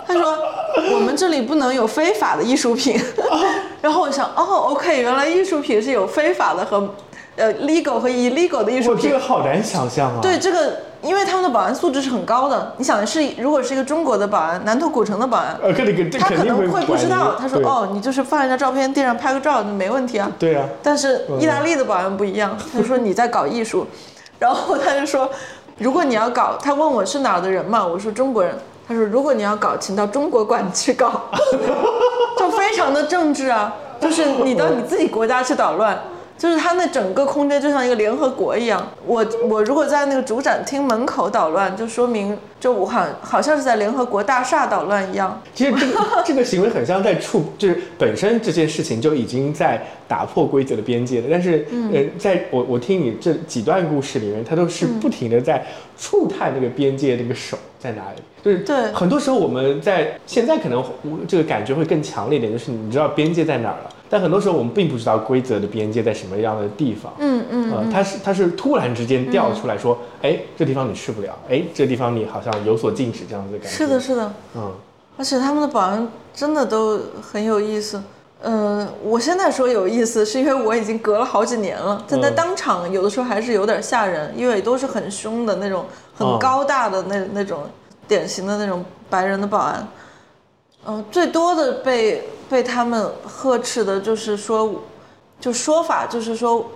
[0.07, 0.39] 他说
[0.93, 2.99] 我们这里不能有非法的艺术品。
[3.83, 6.89] 然后我想，哦，OK，原来艺术品是有非法的和
[7.37, 9.11] 呃 legal 和 illegal 的艺术品，这。
[9.11, 10.19] 个好难想象啊。
[10.21, 12.75] 对这个，因为他们的保安素质是很高的。
[12.77, 17.35] 你想是，如果是一个中国的保安，南头古城的保安，呃，肯定他可能会不知道。
[17.39, 20.31] 他说哦，你就是放一张照片，地上拍个照，没问题啊。
[20.39, 23.87] 对啊，但是意大利的保安不一样，他说你在搞艺术，
[24.39, 25.29] 然后他就说，
[25.79, 28.55] 如果你要搞，他问我是哪儿的人嘛，我说中国人，
[28.87, 31.23] 他说如果你要搞，请到中国馆去搞，
[32.39, 35.99] 就非常的政治啊，就是你到你自己国家去捣乱。
[36.43, 45.41] 就是它那整个空间就像一个联合国一样，我我如果在那个主展厅门口捣乱，就说明就武汉好像是在联合国大厦捣乱一样。
[45.55, 51.29] 其实这个这个行为很像在触，就是本身这件事情就已经在打破规则的边界了。
[51.31, 55.65] 但是，嗯呃，在我我听你这几段故事里面，它都是不停的在
[55.97, 58.23] 触探那个边界，那个手在哪里。
[58.43, 60.85] 就是对很多时候我们在现在可能
[61.29, 67.11] 这个感觉会更强烈一点，就是你知道边界在哪儿了，但很多时候我们并不知道规则的边界在什么样的地方。
[67.19, 73.75] 嗯嗯呃，它是它是突然之间掉出来说，哎、这地方你去不了，哎，这地方你好像有所禁止这样子的感觉。
[73.75, 74.31] 是的，，是的。
[74.55, 74.71] 嗯。
[75.17, 78.03] 而且他们的保安真的都很有意思。
[78.43, 87.63] 嗯、我现在说有意思，是因为我已经隔了好几年了，但在嗯当场有的时候还是有点吓人，因为都是很凶的那种，很嗯高大的那、那种
[88.07, 89.89] 典型的那种白人的保安。
[90.87, 94.83] 嗯、最多的被被他们呵斥的就是说，
[95.41, 96.67] 就说法就是说，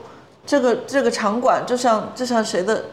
[0.47, 2.85] 这个这个场馆就像就像谁的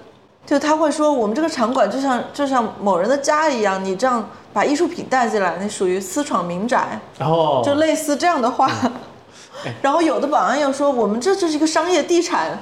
[0.46, 8.70] 就他会说，我们这个场馆就像就像某人的家一样，你这样把艺术品带进来，你属于私闯民宅，然后就类似这样的话。
[9.82, 12.62] 然后有的保安又说，我们这就是一个商业地产，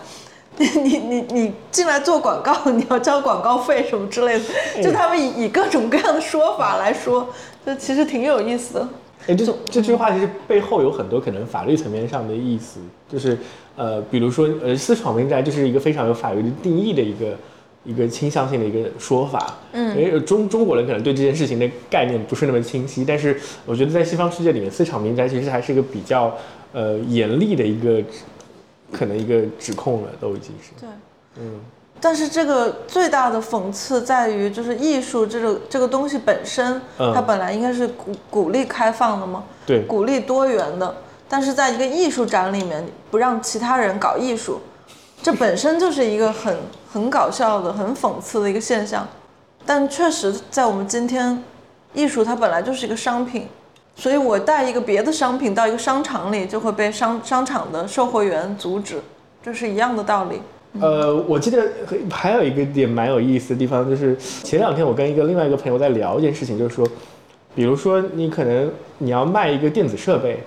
[0.58, 7.28] 你你你你进来做广告， 你要交广告费什么之类的，就他们以以各种各样的说法来说，
[7.66, 8.90] 就其实挺有意思的。
[9.28, 13.38] 哎，这这句话其实背后有很多可能法律层面上的意思，就是
[13.76, 17.38] 呃，比如说呃，私闯民宅就是一个非常有法律的定义的一个
[17.84, 19.58] 一个倾向性的一个说法。
[19.74, 26.36] 嗯，因为中中国人可能对这件事情的概念不是那么清晰，但是我觉得在西方世界里面，私闯民宅其实还是一个比较
[26.74, 28.04] 呃严厉的一个
[28.92, 30.72] 可能一个指控了，都已经是。
[30.80, 30.90] 对，
[31.40, 31.60] 嗯
[32.04, 40.96] 但是这个最大的讽刺在于，就是艺术这个这个东西本身，嗯它本来应该是鼓鼓励开放的嘛，对，鼓励多元的。
[41.30, 44.60] 但是在一个艺术展里面，不让其他人搞艺术，
[45.22, 46.58] 这本身就是一个很
[46.92, 49.08] 很搞笑的、很讽刺的一个现象。
[49.64, 51.42] 但确实，在我们今天，
[51.94, 53.48] 艺术它本来就是一个商品，
[54.02, 59.00] 所以我带一个别的商品到一个商场里，就会被商商场的售货员阻止，
[59.44, 60.42] 这是一样的道理。
[60.80, 61.70] 呃，我记得
[62.10, 66.88] 还有一个点蛮有意思的地方，就是前两天我跟一个另外一个朋友在聊一件事情，就是说，
[67.54, 70.40] 比如说你可能你要卖一个电子设备，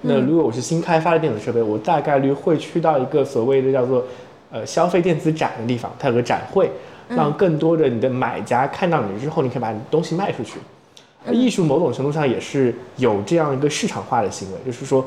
[0.00, 4.02] 那如果我是新开发的电子设备，我大概率会去到一个所谓的叫做
[4.50, 6.70] 呃消费电子展的地方，它有个展会，
[7.10, 10.52] 让更多的你的买家看到你之后，你可以把你东西卖出去。
[10.54, 10.81] 而
[11.30, 15.04] 艺术某种程度上也是有这样一个市场化的行为，就是说，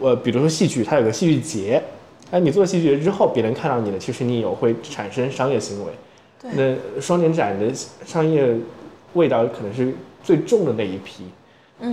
[0.00, 1.82] 我比如说戏剧，它有个戏剧节，
[2.30, 5.92] 哎，你做戏剧节之后，别人看到你了，其实你有会产生商业行为。
[6.40, 7.72] 对那双年展的
[8.04, 8.54] 商业
[9.14, 11.24] 味道可能是最重的那一批，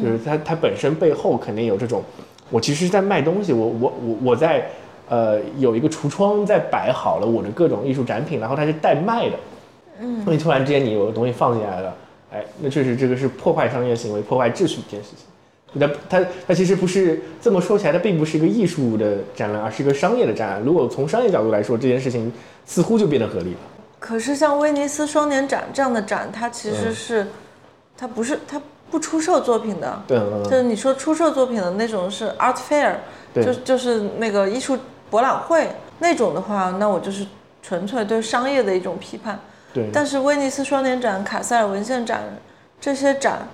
[0.02, 2.04] 就是它它本身背后肯定有这种，
[2.50, 4.70] 我其实是在卖东西，我我我我在
[5.10, 9.36] 呃有一个橱窗在摆好了我的各种艺术展品，然后它是代卖的，
[10.00, 11.96] 嗯，你突然之间你有个东西放进来了，
[12.34, 15.80] 哎，那确实这个是破坏商业行为、破坏秩序一件事情。
[15.80, 20.62] 它它它其实不是这么说起来，它并不是一个艺术的展览，而是一个商业的展览。
[20.62, 22.32] 如果从商业角度来说，这件事情
[22.66, 23.60] 似乎就变得合理了。
[24.00, 27.28] 可是像威尼斯双年展这样的展，它其实嗯是，
[27.98, 32.96] 它不是它不出售作品的，对，嗯就是你说出售作品的那种是 art fair，
[33.34, 34.78] 对就就是那个艺术
[35.10, 35.68] 博览会
[36.00, 37.26] 那种的话，那我就是
[37.64, 39.40] 纯粹对商业的一种批判。
[39.74, 42.22] 对，但是威尼斯双年展、卡塞尔文献展
[42.80, 43.48] 这些展，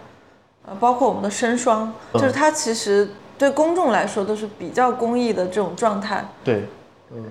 [0.67, 6.25] 呃，包括我们的深双，嗯就是它其实对公众来说都是比较公益的这种状态。
[6.43, 6.65] 对，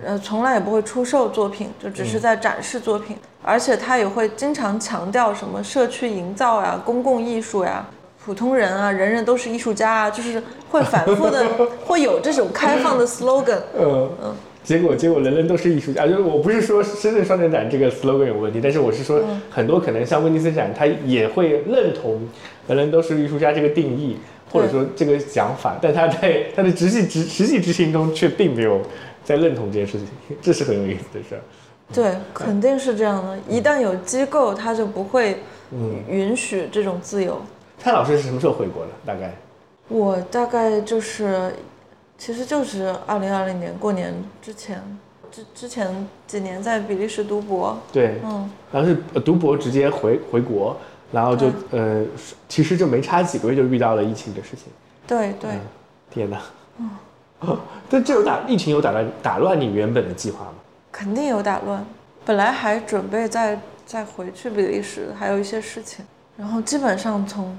[0.05, 7.87] 呃，从来也不会出售作品，就只是在展示作品，而且他也会经常强调什么社区营造呀、公共艺术呀、
[8.25, 11.47] 普通人啊，人人都是艺术家啊，就是会反复的
[11.87, 13.61] 会有这种开放的 slogan。
[13.77, 14.35] 嗯嗯。
[14.69, 16.07] 结果，结果人人都是艺术家。
[16.07, 22.21] 就是我不是说深圳双年展这个 slogan 有问题，但是我是说很多可能像威尼斯展，他也会认同
[22.67, 24.19] 人人都是艺术家这个定义，
[24.53, 28.83] 或者说这个想法，但他在他的实际执实际执行中却并没有
[29.25, 31.41] 在认同这件事情， 这是很有意思的事儿。
[31.91, 33.39] 对，肯定是这样的。
[33.49, 35.39] 一旦有机构，他就不会
[36.11, 37.41] 允许这种自由。
[37.79, 38.91] 蔡老师是什么时候回国的？
[39.07, 39.35] 大概？
[39.89, 41.51] 我大概就是，
[42.19, 44.83] 其实就是二零二零年过年之前，
[45.31, 47.79] 之之前几年在比利时读博。
[47.93, 50.77] 对，嗯，然后是读博直接回回国，
[51.13, 52.05] 然后就呃，
[52.49, 54.67] 其实就没差几个月就遇到了疫情的事情。
[55.07, 55.51] 对对。
[56.11, 56.43] 天哪！
[56.79, 56.91] 嗯，
[57.89, 60.55] 但这有打疫情有打乱打乱你原本的计划吗？
[60.91, 61.85] 肯定有打乱，
[62.25, 66.05] 本来还准备再再回去比利时，还有一些事情，
[66.37, 67.57] 然后基本上从。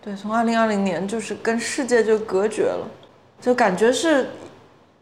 [0.00, 2.88] 对，从二零二零年就是跟世界就隔绝了，
[3.40, 4.28] 就感觉是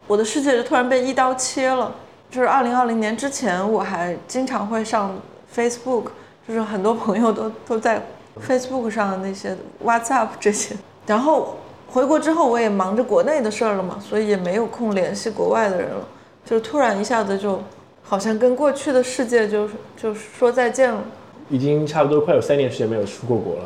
[0.07, 1.93] 我的世界就突然被一刀切了。
[2.29, 5.17] 就是二零二零年之前，我还经常会上
[5.55, 6.07] Facebook，
[6.45, 8.05] 就是很多朋友都都在
[8.45, 10.75] Facebook 上的那些 WhatsApp 这些。
[11.05, 11.55] 然后
[11.89, 16.05] 回国之后，我也忙着国内的事儿了嘛，所以也没有空联系国外的人了。
[16.45, 17.63] 就突然一下子就
[18.03, 21.01] 好像跟过去的世界就就说再见了。
[21.49, 23.63] 已经差不多快有三年时间没有出过国了。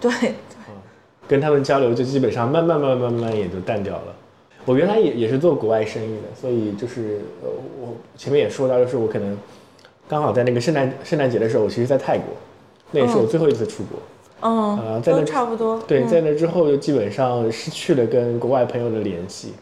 [0.00, 0.34] 对。
[1.26, 4.14] 跟他们交流就基本上慢慢慢慢慢慢也就淡掉了。
[4.64, 7.48] 我原来也也是做国外生意的，所以就是呃
[7.80, 9.36] 我前面也说到，就是我可能
[10.08, 12.26] 刚好在那个圣诞圣诞节的时候，我其实在泰国，
[12.90, 13.98] 那也是我最后一次出国。
[14.40, 15.78] 嗯，呃，在那差不多。
[15.86, 19.52] 对，在那之后就基本上失去了跟国外朋友的联系。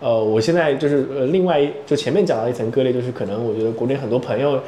[0.00, 4.58] 呃，我现在就是呃另外就前面讲到一层割裂，就是可能我觉得国内很多朋友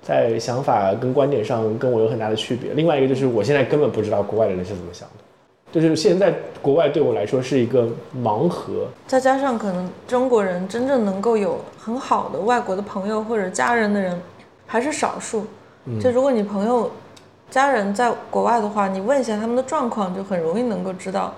[0.00, 2.72] 在想法跟观点上跟我有很大的区别。
[2.72, 5.24] 另外一个就是我现在根本不知道国外的人是怎么想的。
[5.72, 14.18] 就是现在国外对我来说是一个盲盒，再加上可能中国人真正能够有很好的外国的朋友或者家人的人
[14.66, 15.44] 还是少数。
[16.00, 16.90] 就如果你朋友、
[17.50, 21.32] 家人在国外的话，你问一下他们的状况，就很容易能够知道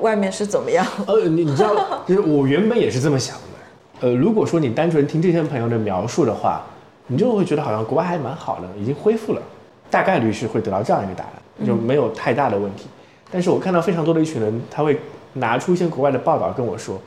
[0.00, 0.86] 外面是怎么样。
[1.06, 1.74] 呃，你你知道，
[2.06, 4.08] 就是我原本也是这么想的。
[4.08, 6.62] 呃，如果说你单纯听这些朋友的描述的话，
[7.06, 9.42] 你就会觉得好像国外还蛮好的，已经恢复了，
[9.90, 12.86] 大概率是会得到这样一个答案，就没有太大的问题。
[13.30, 14.98] 但是我看到非常多的一群人，他会
[15.34, 17.00] 拿出一些国外的报道跟我说，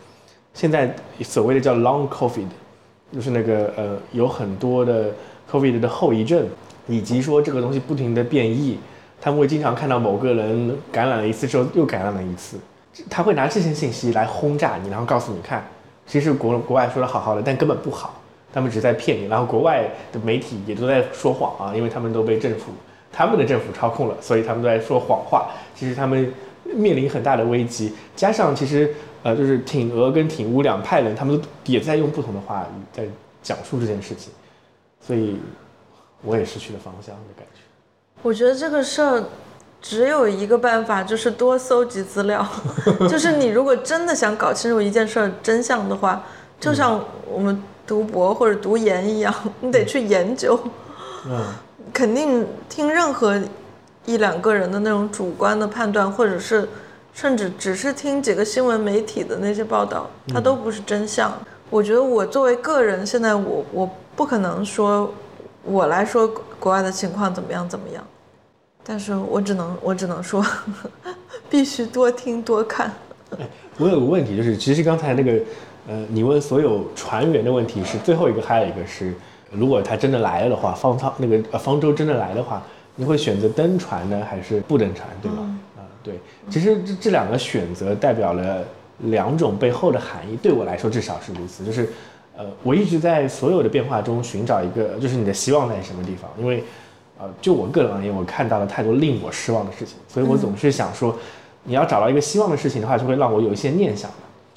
[0.54, 2.48] 现在所谓的叫 long covid，
[3.12, 5.12] 就是那个呃有很多的
[5.52, 6.48] covid 的后遗症，
[6.88, 8.80] 以及说这个东西不停的变异，
[9.20, 12.58] 他们会经常看到某个人感染了一次之后又感染了一次，
[13.10, 15.68] 他会拿这些信息来轰炸你，然后告诉你看，
[16.08, 18.22] 其实国国外说的好好的，但根本不好，
[18.54, 22.72] 他们只在骗你，然后国外的媒体也都在说谎啊，因为他们都被政府。
[23.14, 25.52] 他们的政府操控了，所以他们都在说谎话。
[25.76, 33.06] 其实他们面临很大的危机，加上其实呃，就是挺俄跟挺乌两派人，他们都也在用不同的话语在
[33.44, 34.34] 讲述这件事情，
[35.00, 35.38] 所以
[36.24, 37.62] 我也失去了方向的感觉。
[38.22, 39.24] 我觉得这个事儿
[39.82, 42.46] 只有一个办法，就是多搜集资料。
[43.10, 46.24] 就是你如果真的想搞清楚一件事儿真相的话，
[46.60, 50.58] 就像我们读博或者读研一样，你得去研究。
[51.28, 51.46] 嗯。
[51.94, 53.40] 肯定听任何
[54.06, 56.68] 一两个人的那种主观的判断，或者是
[57.14, 61.32] 甚至只是听几个新闻媒体的那些报道，它都不是真相。
[61.70, 65.14] 我觉得我作为个人，现在我我不可能说
[65.64, 66.28] 我来说
[66.60, 68.04] 国外的情况怎么样怎么样，
[68.84, 70.44] 但是我只能我只能说，
[71.48, 72.92] 必须多听多看。
[73.38, 75.40] 哎我有个问题，就是其实刚才那个
[75.88, 79.14] 呃，你问所有船员的问题是最后一个，还有一个是。
[79.56, 82.62] 如果他真的来了的话，方舱那个呃方舟真的来的话，
[82.96, 85.38] 你会选择登船呢，还是不登船，对吧？
[85.78, 88.64] 啊，对，其实这这两个选择代表了
[89.00, 91.64] 两种背后的含义，对我来说至少是如此。
[91.66, 91.90] 就是，
[92.38, 96.30] 呃，我一直在所有的变化中寻找一个，就是你的希望在什么地方？
[96.40, 96.64] 因为，
[97.20, 101.16] 呃，就我个人而言，我看到了太多令我失望的事情，所以我总是想说，
[101.64, 104.10] 你要找到一个希望的事情的话，就会让我有一些念想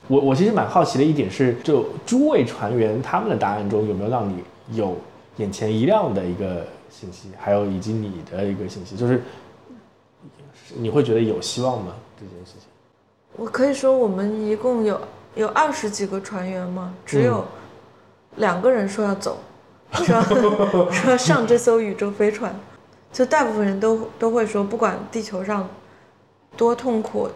[0.08, 4.34] 我我其实蛮好奇的一点是，就诸位船员他们的答案中有没有让你。
[4.72, 4.96] 有
[5.36, 9.22] 眼前一亮的一个信息，还有以及你的一个信息，就是
[10.74, 11.94] 你会觉得有希望吗？
[12.18, 12.68] 这件事情，
[13.36, 15.00] 我可以说我们一共有
[15.34, 16.94] 有二十几个船员吗？
[17.04, 17.44] 只有
[18.36, 19.38] 两个人说要走，
[19.92, 20.20] 说
[20.90, 22.54] 说要上这艘宇宙飞船，
[23.12, 25.68] 就大部分人都都会说，不管地球上
[26.56, 27.28] 多痛苦。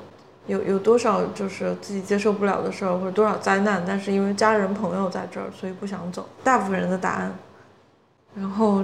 [0.47, 6.27] 有有多少就是自己接受不了的事儿，或者多少灾难，但是因为家人朋友在这儿，所以不想走。
[6.43, 7.33] 大部分人的答案。
[8.35, 8.83] 然后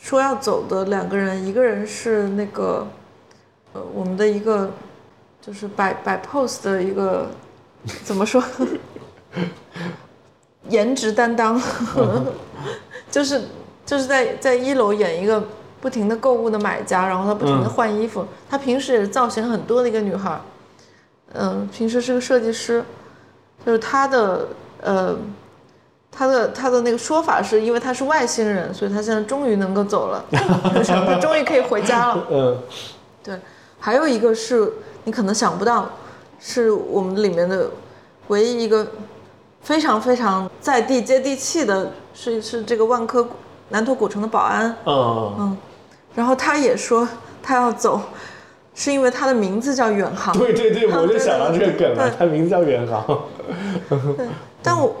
[0.00, 2.86] 说要走的两个人，一个人是那个，
[3.72, 4.70] 呃，我们的一个
[5.40, 7.28] 就是摆摆 pose 的一个，
[8.04, 8.42] 怎么说？
[10.68, 11.60] 颜值担当，
[13.10, 13.42] 就是
[13.86, 15.42] 就是在在一楼演一个
[15.80, 18.24] 不停的购物的买家，然后她不停的换衣服。
[18.48, 20.40] 她平时也是造型很多的一个女孩。
[21.34, 22.84] 嗯，平时是个设计师，
[23.64, 24.48] 就是他的
[24.80, 25.16] 呃，
[26.10, 32.26] 他的他的那个说法是因为他是外星人，所以他现在终于能够走了，他 终于可以回家了。
[32.30, 32.58] 嗯，
[33.22, 33.40] 对，
[33.78, 34.72] 还有一个是
[35.04, 35.88] 你可能想不到，
[36.38, 37.70] 是我们里面的
[38.28, 38.86] 唯一一个
[39.62, 43.28] 非常非常在地接地气的，是是这个万科
[43.68, 44.74] 南头古城的保安。
[44.84, 45.58] 嗯嗯，
[46.14, 47.06] 然后他也说
[47.42, 48.00] 他要走，
[48.74, 50.36] 是因为他的名字叫远航。
[50.38, 53.04] 对对 对，我就想到这个梗了，对他名字叫远航。
[54.16, 54.26] 对，
[54.62, 54.96] 但我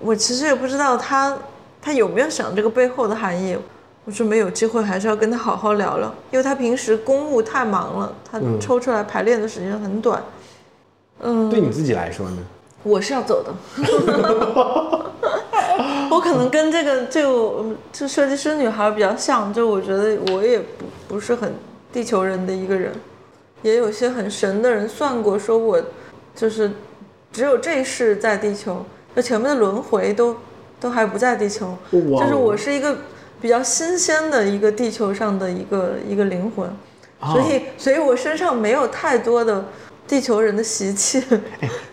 [0.00, 1.36] 我其实也不知道他
[1.80, 3.56] 他有没有想这个背后的含义。
[4.04, 10.22] 我说没有机会，还是要跟他好好聊聊，因为他平时公务太忙了，他嗯抽出来排练的时间很短。
[11.20, 12.38] 嗯，对你自己来说呢？
[12.84, 13.52] 我是要走的。
[16.10, 21.52] 我可能跟这个这个这设计师女孩比较像，就我觉得我也不不是很
[21.92, 22.92] 地球人的一个人，
[23.62, 25.80] 也有些很神的人算过，说我
[26.34, 26.70] 就是
[27.32, 28.84] 只有这一世在地球，
[29.14, 30.36] 就前面的轮回都
[30.80, 32.96] 都还不在地球，就是我是一个
[33.40, 36.68] 比较新鲜的一个地球上的一个一个灵魂，
[37.20, 39.64] 啊所以所以我身上没有太多的
[40.06, 41.22] 地球人的习气。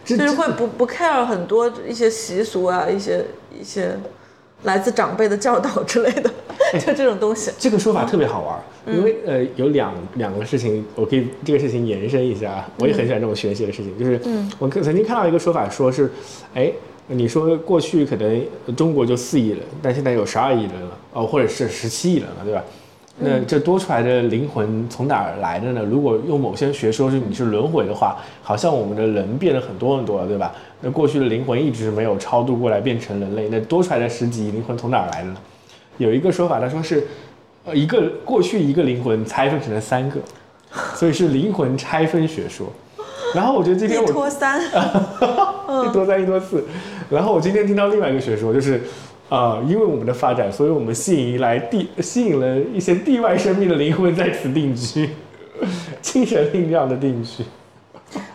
[0.06, 3.26] 就是会不不 care 很多一些习俗啊，一些
[3.60, 3.98] 一些
[4.62, 6.30] 来自长辈的教导之类的，
[6.80, 7.52] 就这种东西。
[7.58, 16.12] 这个说法特别好玩，嗯因为呃有两两个事情，我可以这个事情延伸一下啊，我也很喜欢这种学习的事情，就是嗯我可曾经看到一个说法，说是，
[16.54, 16.72] 哎，
[17.08, 22.64] 你说过去可能中国就四亿人，但现在有十二亿人了，哦，或者是十七亿人了，对吧？
[23.18, 25.82] 那这多出来的灵魂从哪儿来的呢？
[25.90, 30.54] 如果用某些学说是你是轮回的话，好像我们的人变得很多很多了，对吧？
[30.82, 35.38] 那过去的灵魂一直没有超度过来变成人类，那多出来的十几亿灵魂从哪儿来的呢？
[35.98, 37.08] 有一个说法，他说是，
[37.66, 40.20] 呃，一个过去一个灵魂拆分成了三个，
[40.96, 42.68] 所以是灵魂拆分学说。
[43.34, 46.64] 然后我觉得今天一拖三， 一拖三一拖四，
[47.10, 48.82] 然后我今天听到另外一个学说，就是，
[49.30, 55.10] 呃，因为我们的发展，所以我们吸引来地吸引了一些地外生命的灵魂在此定居，
[56.02, 57.44] 精神力量的定居，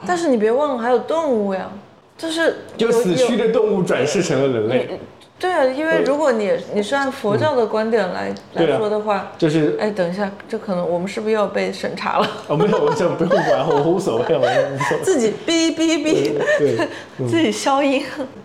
[0.07, 1.71] 但是你别忘了还有动物呀，
[2.19, 5.01] 就是就死去的动物转世成了人类，
[5.41, 12.29] 对啊，因为如果你你是按佛教的观点来、来说的话，就是哎，等一下，这可能我们是不是又要被审查了？
[12.47, 15.01] 哦没有，我这不用管，我无所谓，我无所谓。
[15.03, 16.89] 自己哔哔哔，对，
[17.27, 18.05] 自己消音。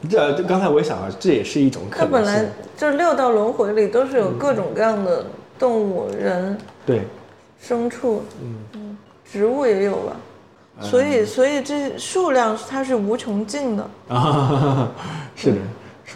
[0.09, 2.47] 这这刚才我也想了，这也是一种可能它本来性。
[2.77, 5.25] 这六道轮回里都是有各种各样的
[5.59, 7.01] 动物、人、对，
[7.61, 8.23] 牲畜，
[8.73, 8.97] 嗯，
[9.29, 10.15] 植物也有吧。
[10.81, 13.89] 所以，所以这数量它是无穷尽的。
[14.09, 14.89] 啊，
[15.35, 15.57] 是的，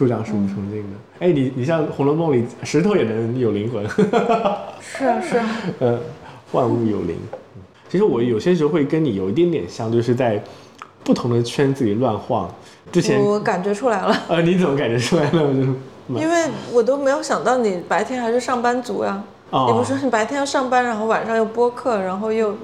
[0.00, 0.96] 数量是无穷尽的。
[1.18, 3.86] 哎，你你像《红楼梦》里，石头也能有灵魂，
[4.80, 5.46] 是啊，是啊。
[5.80, 6.00] 呃，
[6.52, 7.16] 万物有灵。
[7.34, 7.38] 嗯
[7.90, 10.42] 其实我有些时候会跟你有一点点像，就是在
[11.04, 12.48] 不同的圈子里乱晃。
[12.90, 15.42] 之前，我感觉出来了， 呃，你怎么感觉出来了？
[15.42, 19.22] 我就因为我都没有想到你白天还是上班族呀。
[19.50, 22.56] 哦你不是说你白天要上班，然后晚上又播客，然后又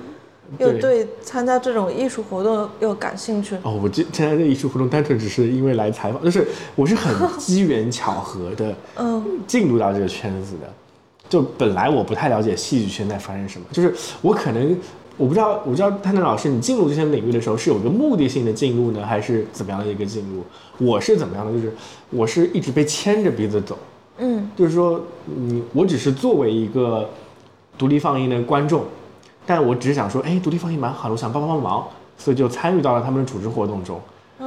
[0.59, 3.57] 又对对参加这种艺术活动又感兴趣。
[3.63, 10.73] 哦，我这参加这艺术活动单纯只是因为来采访，就是我是很 机缘巧合的嗯进入到这个圈子的。
[11.29, 13.93] 就本来我不太了解戏剧圈在发生什么，就是
[14.23, 14.79] 我可能
[15.17, 20.45] 我不知道，我不知道探探老师你进入这些领域的时候是有一个目的性的进入呢，还是怎么样的一个进入？
[20.79, 21.53] 我是怎么样的？
[21.53, 21.73] 就是
[22.11, 23.77] 我是一直被牵着鼻子走，
[24.19, 27.11] 嗯就是说，嗯，我只是作为一个
[27.77, 28.85] 独立放映的观众，
[29.47, 31.87] 但我只是想说，哎，独立放映蛮好的，我想帮帮忙，
[32.19, 33.99] 所以就参与到了他们的组织活动中。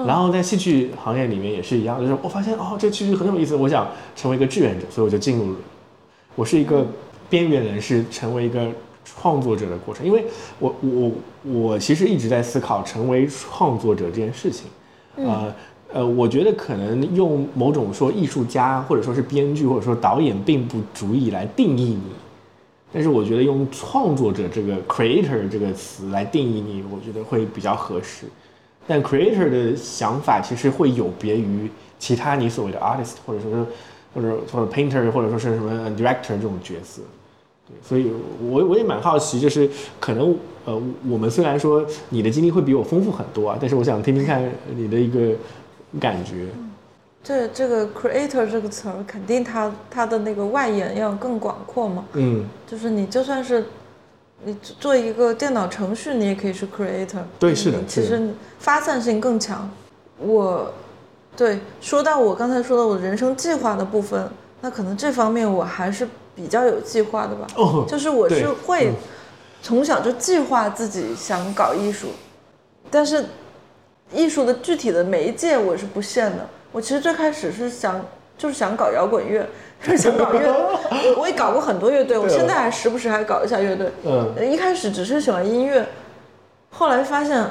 [0.05, 5.57] 然后在戏剧行业里面也是一样，就是我发现哦，这其实很有意思，我想成为一个志愿者，所以我就进入了。
[6.35, 6.85] 我是一个
[7.29, 8.67] 边缘人士，成为一个
[9.03, 10.05] 创作者的过程。
[10.05, 10.25] 因为
[10.59, 11.11] 我我
[11.43, 14.67] 我其实一直在思考成为创作者这件事情。
[15.15, 15.53] 呃
[15.91, 22.03] 呃，我觉得可能用某种说艺术家或者说是编剧或者说导演并不足以来定义你，
[22.91, 28.25] 但是我觉得用创作者这个 creator 这个词来定义你，我觉得会比较合适。
[28.87, 31.69] 但 creator 的想法其实会有别于
[31.99, 33.65] 其他你所谓的 artist 或者说是
[34.15, 37.03] 或者或者 painter 或者说是什么 director 这种角色。
[37.67, 38.11] 对，所以
[38.41, 39.69] 我我也蛮好奇，就是
[39.99, 40.35] 可能
[40.65, 44.43] 呃，我们虽然说你的经历会比我丰富很多啊，但是我想听听看
[44.75, 45.35] 你的一个
[45.99, 46.47] 感觉。
[47.23, 52.05] 这这个 creator 这个词儿，肯定它它的那个外延要更广阔嘛。
[52.13, 53.65] 嗯，就是你就算是
[54.43, 57.21] 你做一个电脑程序，你也可以是 creator。
[57.37, 59.69] 对是的你其实发散性更强。
[60.17, 60.73] 我
[61.35, 64.29] 对说到我刚才说的我人生计划的部分，
[64.61, 67.47] 那可能这方面我还是比较有计划的吧。
[67.57, 68.95] 哦，就是我是会嗯
[69.61, 72.07] 从小就计划自己想搞艺术，
[72.89, 73.25] 但是
[74.13, 76.47] 艺术的具体的媒介我是不限的。
[76.71, 78.05] 我其实最开始是想
[78.37, 79.45] 就是想搞摇滚乐，
[79.83, 80.79] 就是想搞乐。
[81.17, 83.91] 我也搞过很多乐队，我现在还时不时还搞一下乐队。
[84.05, 85.85] 嗯，一开始只是喜欢音乐，
[86.69, 87.43] 后来发现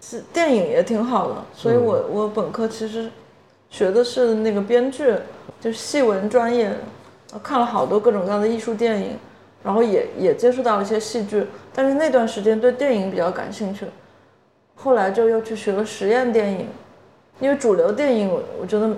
[0.00, 3.10] 是电影也挺好的，所以我我本科其实
[3.70, 5.14] 学的是那个编剧，
[5.60, 6.70] 就是戏文专业，
[7.42, 9.18] 看了好多各种各样的艺术电影，
[9.64, 13.86] 然后也也接触到了一些戏剧，但是那段时间对电影比较感兴趣，
[14.76, 16.68] 后来就又去学了实验电影，
[17.40, 18.90] 因为主流电影我我觉得。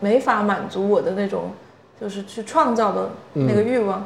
[0.00, 1.52] 没法满足我的那种，
[1.98, 4.04] 就是去创造的那个欲望，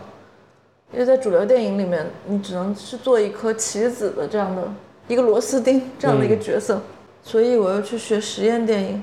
[0.93, 4.63] 因为在主流电影里面，你只能是做一颗棋子的这样的
[5.09, 6.81] 一个螺丝钉这样的一个角色，
[7.25, 9.03] 所以我又去学实验电影，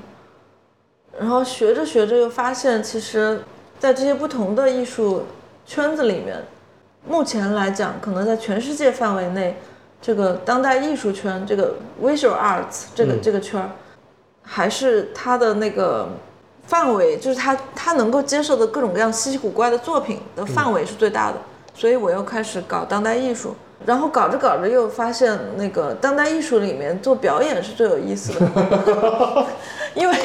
[1.20, 3.42] 然后学着学着又发现，其实，
[3.80, 5.24] 在这些不同的艺术
[5.66, 6.38] 圈子里面，
[7.10, 9.58] 目前来讲，可能在全世界范围内，
[10.02, 13.70] 这个当代艺术圈，这个 visual arts 这个这个圈儿，
[14.46, 16.08] 还是他的那个。
[16.68, 21.38] 范围就是他他能够接受的各种各样稀奇古怪的作品的范围是最大的，
[21.76, 23.54] 所以我又开始搞当代艺术，
[23.86, 29.46] 然后搞着搞着又发现那个当代艺术里面做表演是最有意思的，
[29.94, 30.18] 因为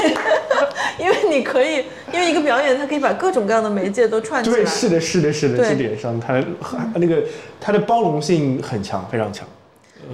[0.98, 6.42] 因为你可以因为一个表演它可以把各种各样的媒介都串起来，对，是的，是的，是的，这点上它
[6.94, 7.22] 那个
[7.60, 9.46] 它的包容性很强，非常强。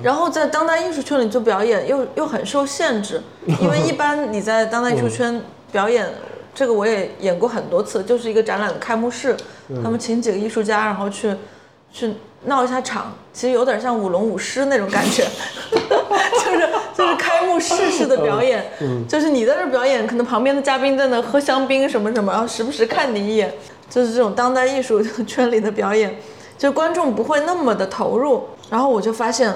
[0.03, 3.23] 然后在当代艺术圈里做表演又又很受限制，
[3.61, 5.41] 因为一般你在当代艺术圈。
[5.73, 6.09] 表演
[6.55, 9.37] 这个我也演过很多次，就是一个展览的开幕式，
[9.83, 11.35] 他们请几个艺术家，然后去
[11.93, 15.25] 去闹一下场，其实有点像舞龙舞狮那种感觉，
[15.75, 18.65] 就是就是开幕式式的表演，
[19.07, 23.53] 就是你在这表演，可能旁边的嘉宾在那喝香槟什么什么，然后时不时看你一眼，
[23.91, 26.17] 就是这种当代艺术 圈里的表演，
[26.57, 29.53] 就观众不会那么的投入，然后我就发现。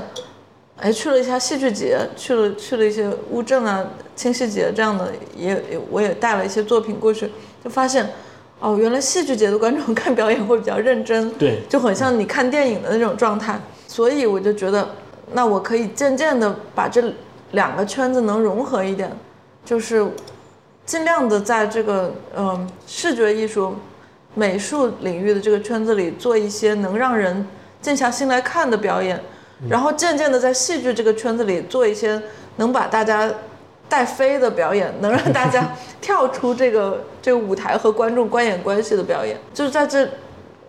[0.81, 7.31] 哎，去了一下戏剧节，去了去了一些乌镇啊、清溪节这样的，也也我也带了一些作品过去，
[7.63, 8.09] 就发现，
[8.61, 13.61] 哦，原来戏剧节的观众 看表演会比较认真，对，就很像你看电影的那种状态。
[13.87, 14.89] 所以我就觉得，
[15.33, 17.13] 那我可以渐渐的把这
[17.51, 19.15] 两个圈子能融合一点，
[19.65, 20.07] 就是
[20.87, 23.75] 尽量的在这个嗯视觉艺术、
[24.35, 27.47] 美术领域的这个圈子里做一些能让人
[27.83, 29.21] 静下心来看的表演。
[29.69, 32.21] 然后渐渐的在戏剧这个圈子里做一些
[32.57, 33.31] 能把大家
[33.89, 40.09] 带飞的表演，能让大家跳出这个 这个舞台和观众观演关系的表演，就是在这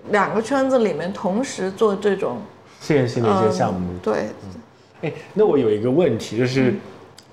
[0.10, 2.42] 两个圈子里面同时做这种
[2.82, 3.94] 实验性的一些项目。
[4.04, 4.28] 对，
[5.02, 6.74] 哎，那我有一个问题，就是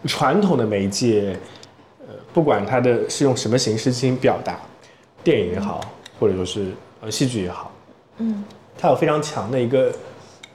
[0.06, 1.36] 传统的媒介，
[2.06, 4.60] 呃，不管它的是用什么形式进行表达，
[5.24, 5.80] 电影也好，
[6.20, 6.66] 或者说是
[7.00, 7.72] 呃戏剧也好，
[8.18, 8.44] 嗯，
[8.78, 9.90] 它有非常强的一个。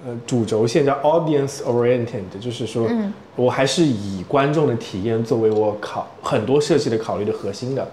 [0.06, 2.88] 呃，主轴线叫 audience oriented，就是说，
[3.36, 7.88] 我还是以观众的体验作为我考很多设计的考虑的核心的。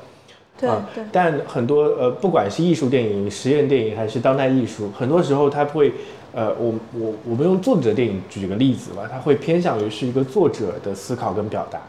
[0.58, 1.04] 对对。
[1.12, 5.92] 但很多呃，不管是艺术电影、实验电影还是当代艺术，很多时候它会，
[6.32, 11.80] 呃，我我我们用作者电影举个例子吧，它会偏向于是一个作者的思考跟表达，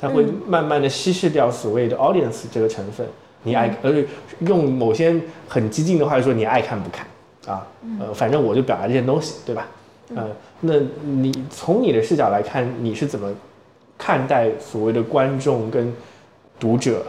[0.00, 3.06] 它会慢慢的稀释掉所谓的 audience 这个成分。
[3.42, 4.04] 你爱，而且
[4.40, 5.14] 用某些
[5.46, 7.06] 很激进的话说，你爱看不看。
[7.46, 7.66] 啊，
[8.00, 9.68] 呃，反正我就表达这些东西，对吧？
[10.14, 10.28] 呃，
[10.60, 13.32] 那你从你的视角来看，你是怎么
[13.98, 15.92] 看待所谓的观众跟
[16.60, 17.04] 读者，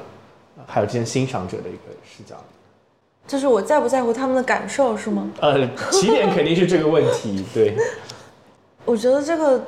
[0.65, 2.35] 还有这些欣赏者的一个视角？
[3.27, 5.29] 就是我在不在乎他们的感受，是吗？
[5.41, 7.75] 呃，起点肯定是这个问题，对。
[8.85, 9.63] 我觉得这个，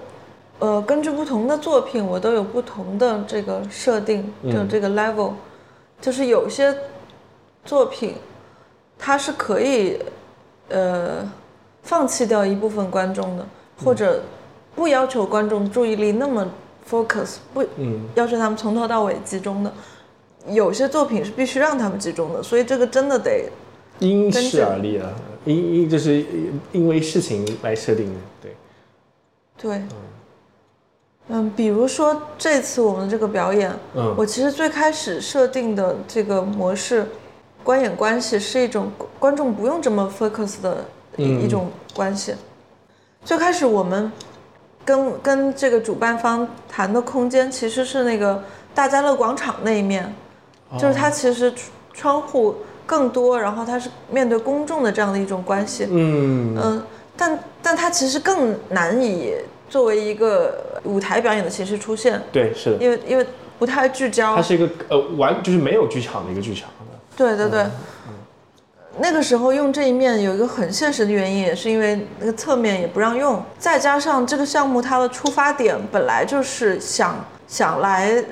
[0.60, 5.34] 呃，根据不同的作品，我都有不同的这个设定就这个 level，
[6.02, 6.76] 就是有些
[7.64, 8.16] 作品，
[8.98, 10.00] 它是可以。
[10.70, 11.28] 呃，
[11.82, 13.46] 放弃掉一部分观众的，
[13.84, 14.22] 或者
[14.76, 16.48] 不要求观众注意力那么
[16.90, 17.66] focus，不
[18.16, 19.74] 要求他们从头到尾集中的，
[20.48, 23.50] 有些作品是必须让他们集中的，所以这个真的得
[24.00, 25.10] 因势而立啊，
[25.46, 26.24] 因因就是
[26.72, 28.56] 因为事情来设定的，对，
[29.58, 29.84] 对，
[31.30, 37.06] 嗯，比如说这次我们这个表演，嗯，我其实最开始设定的这个模式。
[37.64, 40.86] 观演关系是一种观众不用这么 focus 的
[41.18, 42.34] 一一种关系。
[43.24, 44.12] 最开始我们
[44.86, 48.42] 跟跟这个主办方谈的空间其实是那个
[48.74, 50.12] 大家乐广场那一面，
[50.80, 51.54] 就是它其实
[51.94, 52.56] 窗户
[52.86, 55.86] 更多，然后它是面对公众的这样的一种关系。
[55.90, 56.84] 嗯嗯，
[57.18, 59.34] 但但它其实更难以
[59.70, 62.20] 作为一个舞台表演的形式出现。
[62.32, 62.78] 对，是的。
[62.84, 63.26] 因为因为
[63.60, 64.36] 不太聚焦。
[64.36, 66.70] 它是一个呃完就是没有剧场的一个剧场。
[67.20, 67.66] 对对对，
[69.00, 78.24] 那个时候用这一面有一个很现实的原因，也是因为那个侧面也不让用，再加上这个项目它的出发点本来就是想想来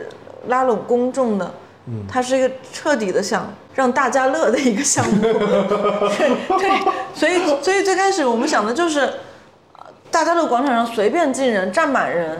[0.47, 1.51] 拉拢公众的，
[1.87, 5.19] 嗯，它是一个彻底的想让大家乐的一个项目。
[5.21, 12.39] 对对，所以所以最开始我们想的就是，呃大家乐广场上随便进人，站满人，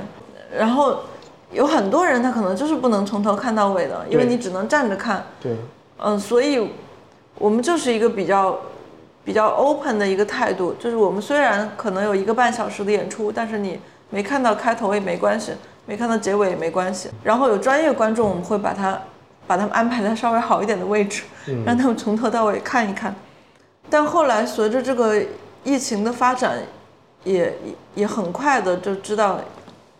[0.57, 0.99] 然后
[1.51, 5.25] 有很多人他可能就是不能从头看到尾的，因为你只能站着看。
[5.41, 5.51] 对，
[5.99, 6.69] 嗯，所以
[7.37, 8.59] 我们就是一个比较
[9.25, 13.79] 比较 open 的一个态度，就是我们虽然可能有一个半小时的演出，但是你
[14.09, 15.53] 没看到开头也没关系，
[15.85, 17.09] 没看到结尾也没关系。
[17.23, 18.99] 然后有专业观众，我们会把他
[19.45, 21.23] 把他们安排在稍微好一点的位置，
[21.65, 23.13] 让他们从头到尾看一看。
[23.89, 25.21] 但后来随着这个
[25.63, 26.57] 疫情的发展，
[27.23, 27.53] 也也
[27.95, 29.39] 也很快的就知道，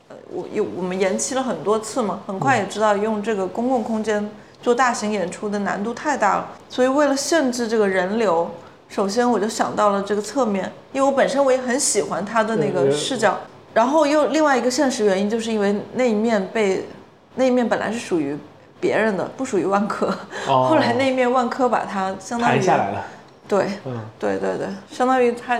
[0.09, 4.29] 呃，我有我们延期了很多次嘛，很快也知道用这个公共空间
[4.67, 8.51] 做大型演出的难度太大了，所以为了限制这个人流，
[8.89, 13.39] 首先我就想到了这个侧面，因为我本身我也很喜欢他的那个视角，
[13.73, 16.85] 然后又另外一个现实原因，就是因为那一面被
[17.35, 18.37] 那一面本来是属于
[18.77, 20.07] 别人的，不属于万科，
[20.49, 23.05] 哦 后来那一面万科把它相当于下来了，
[23.47, 25.57] 对，嗯，对对对，相当于它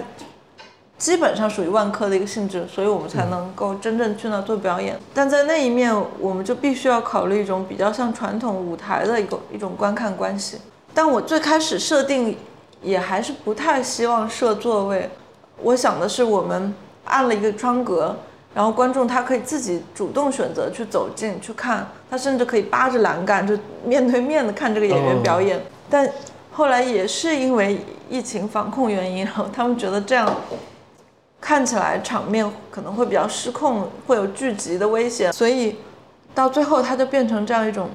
[0.97, 4.99] 基本上属于万科的一个性质，所以我们才能够真正去那做表演。
[5.13, 10.57] 但在那一面，我们就必须要考虑一种比较像传统舞台的一个一种观看关系。
[10.93, 12.35] 但我最开始设定
[12.81, 15.09] 也还是不太希望设座位，
[15.61, 16.73] 我想的是我们
[17.05, 18.15] 按了一个窗格。
[18.55, 25.61] 然后观众他可以自己主动选择去走近去看，他甚至可以扒着栏杆就面对面的看这个演员表演。
[25.87, 26.09] 但
[26.51, 27.79] 后来也是因为
[28.09, 30.27] 疫情防控原因，然后他们觉得这样
[31.39, 35.77] 看起来场面可能会比较失控，会有聚集的危险，所以
[36.33, 37.89] 到最后它就变成这样一种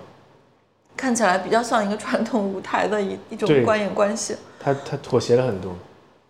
[0.96, 4.36] 看起来比较像一个传统舞台的一一种观演关系。
[4.60, 5.74] 他他妥协了很多，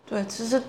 [0.07, 0.63] 对，其实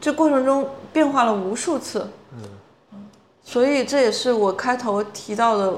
[0.00, 2.08] 这过程中变化了无数次。
[2.32, 3.08] 嗯，
[3.42, 5.74] 所以这也是我开头提到的，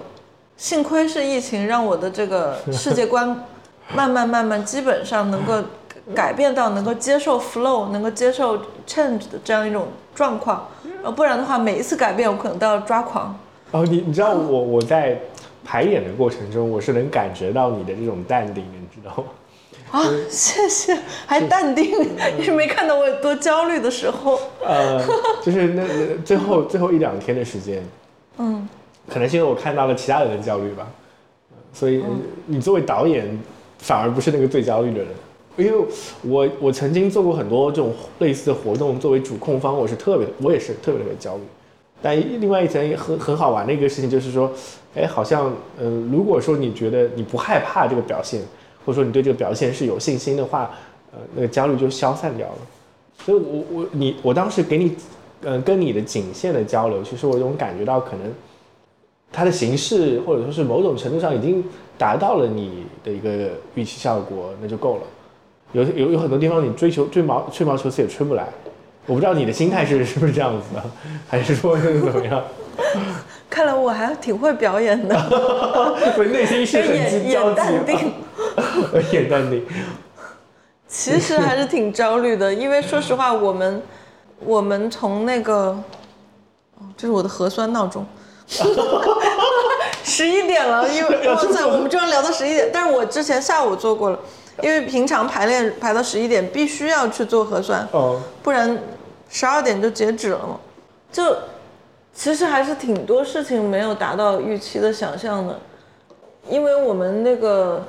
[0.59, 3.29] 幸亏是疫情让我的这个世界观
[3.95, 5.63] 慢慢慢慢基本上能够
[6.15, 9.89] 改变到能够接受 flow，能够接受 change 的这样一种
[10.21, 10.69] 状况，
[11.03, 13.35] 呃，不然的话每一次改变我可能都要抓狂。
[13.71, 15.19] 哦，你你知道我我在
[15.65, 19.25] 排演的过程中，我是能感觉到你的这种淡定的，你知道吗？
[19.93, 20.95] 啊，谢谢，
[21.27, 21.91] 还淡定，
[22.37, 24.39] 你是没看到我有多焦虑的时候。
[24.63, 25.03] 呃，
[25.43, 27.83] 就是那那最后最后一两天的时间，
[28.37, 28.69] 嗯，
[29.09, 30.87] 可能是因为我看到了其他人的焦虑吧，
[31.53, 32.05] 呃所以
[32.45, 33.27] 你作为导演
[33.79, 35.09] 反而不是那个最焦虑的人，
[35.57, 35.87] 因为
[36.23, 41.43] 我我曾经做过很多这种类似的活动，作为主控方，我是特别我也是特别特别焦虑。
[42.03, 44.51] 但另外一层很很好玩的一个事情就是说，
[44.95, 48.41] 哎，好像呃，如果说你觉得你不害怕这个表现，
[48.87, 50.71] 或者说你对这个表现是有信心的话，
[51.13, 52.59] 呃，那个焦虑就消散掉了。
[53.23, 54.97] 所以我我你我当时给你，
[55.43, 58.33] 嗯、跟你的颈线的交流，其实我总感觉到可能
[59.31, 61.63] 它的形式或者说是某种程度上已经
[61.99, 65.03] 达到了你的一个预期效果，那就够了。
[65.73, 68.47] 有有有很多地方你追求追毛吹毛求疵也吹不来，
[69.07, 70.83] 我不知道你的心态是是不是这样子的，
[71.29, 72.43] 还是说是怎么样？
[73.51, 75.15] 看来我还挺会表演的，
[76.17, 78.13] 我内心是很焦急演淡定。
[78.93, 79.65] 的，演淡定。
[80.89, 83.83] 其实还是挺焦虑的，因为说实话，我们
[84.45, 85.77] 我们从那个，
[86.79, 88.05] 哦，这是我的核酸闹钟，
[90.03, 94.19] 十一点了，因为哇塞，我们居然聊到十一点，但是我之前下午做过了，
[94.63, 98.79] 因为平常排练排到十一点必须要去做核酸，哦，不然
[99.29, 100.59] 十二点就截止了嘛。
[101.13, 101.37] 就
[102.13, 105.59] 其实还是挺多事情没有达到预期的想象的，
[106.49, 107.85] 因为我们那个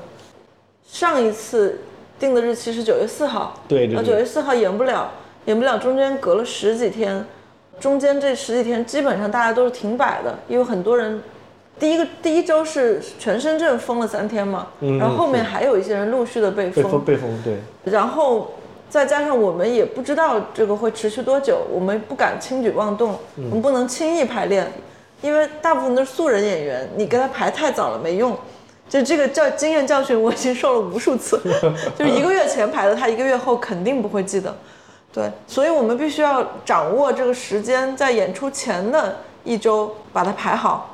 [0.87, 1.79] 上一次
[2.19, 5.11] 定的日期是九月四号，对对对然后九月四号演不了，
[5.45, 7.25] 演不了，中间隔了十几天，
[7.79, 11.21] 中间这十几天基本上大家都是停摆的，因为很多人。
[11.81, 17.55] 第一个第一周是全深圳封了三天嘛，嗯然后后面还有一些人陆续的被被封被封，对，
[17.91, 18.51] 然后
[18.87, 24.71] 再加上我们也不知道这个会持续多久，我们不敢轻举妄动，我们不能轻易排练，
[25.23, 28.37] 因为大部分都是素人演员，你给他排太早了没用。
[28.87, 31.41] 就这个教经验教训，我已经受了无数次。
[31.97, 34.55] 就是一个月前排的，他一个月后肯定不会记得。
[35.11, 40.90] 对，所以我们必须要掌握这个时间，在演出前的一周把它排好。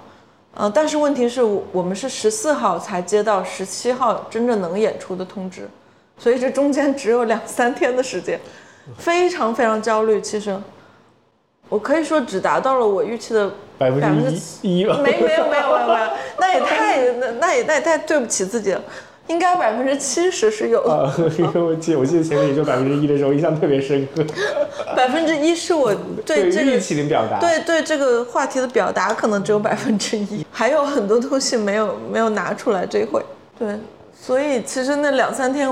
[0.60, 5.70] 呃，但是问题是我我们是十四号才接到十七号真正能演出的通知，
[6.18, 8.40] 所以这中间只有两三天的时间，
[8.98, 10.20] 非常非常焦虑。
[10.20, 10.60] 其实，
[11.70, 14.84] 我可以说只达到了我预期的百分之一。
[14.84, 18.82] 没没有没有没有没有，那也太那那也那也太对不起自己了，
[19.28, 24.24] 应该百分之七十是有的，啊，因 为我记得我记得前面也就百分之一的时候，印象特别深刻。
[24.96, 25.94] 百分之一是我
[26.26, 33.22] 对这个预期的表达，对对这个话题的表达可能只有百分之一，还有很多东西没有没有拿出来这回。
[33.60, 33.78] 对，
[34.20, 35.70] 所以其实那两三天，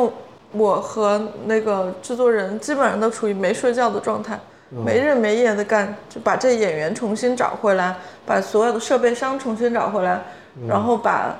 [0.51, 4.39] 我和那个制作人基本上都处于没睡觉的状态，
[4.70, 7.95] 没日没夜的干，就把这演员重新找回来，
[8.26, 10.22] 把所有的设备商重新找回来，
[10.68, 11.36] 然后把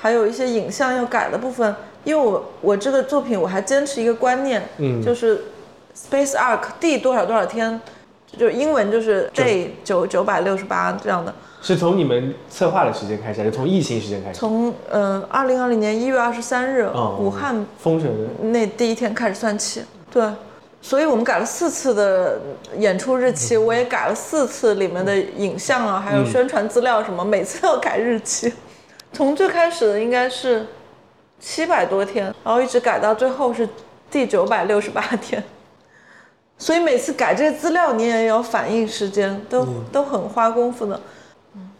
[0.00, 1.74] 还有一些影像要改的部分，
[2.04, 5.02] 因为我我这个作品我还坚持一个观念，嗯。
[5.04, 5.42] 就是
[5.94, 7.78] space arc d 多少多少天，
[8.38, 11.34] 就英文就是 day 九九百六十八这样的。
[11.60, 14.38] 是从你们策划的时间开始，还是从疫情时间开始？
[14.38, 17.18] 从呃二零二零年一月二十三日、哦。
[17.20, 18.10] 武汉封城
[18.50, 20.26] 那第一天开始算起，对，
[20.80, 22.40] 所以我们改了四次的
[22.78, 28.50] 演出日期，我也改了四次里面的影像啊，还有宣传资料什么，每次要改日期。
[29.12, 30.66] 从最开始的应该是
[31.38, 33.68] 七百多天，然后一直改到最后是
[34.10, 35.42] 第九百六十八天。
[36.58, 41.00] 所以每次改这些资料，你也要反应时间，都、都很花功夫的。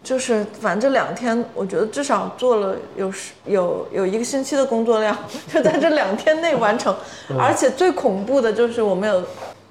[0.03, 5.15] 就是反正这两天，我觉得至少做了有十有有一个星期的工作量，
[5.53, 6.95] 就在这两天内完成。
[7.37, 9.23] 而且最恐怖的就是我们有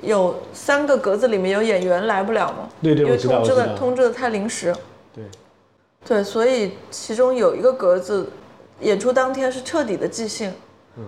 [0.02, 3.54] 有三个格子里面有演员来不了嘛，对对，因为通知。
[3.54, 4.72] 的通知的太临时。
[6.06, 8.28] 对，所以其中有一个格子，
[8.80, 10.52] 演出当天是彻底的即兴。
[10.96, 11.04] 嗯。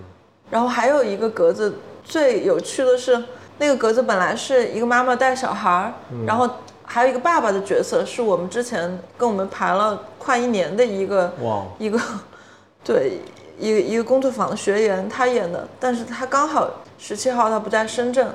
[0.49, 1.73] 然后还有一个格子，
[2.03, 3.23] 最有趣的是，
[3.57, 5.93] 那个格子本来是一个妈妈带小孩儿，
[6.27, 6.47] 然后
[6.83, 11.99] 还有一个爸爸的角色，是我们之前跟我们排了快一年的一个哇，一个，
[12.83, 13.17] 对，
[13.57, 16.69] 一个一个工作坊的学员他演的，但是他刚好
[16.99, 18.27] 十七号他不在深圳，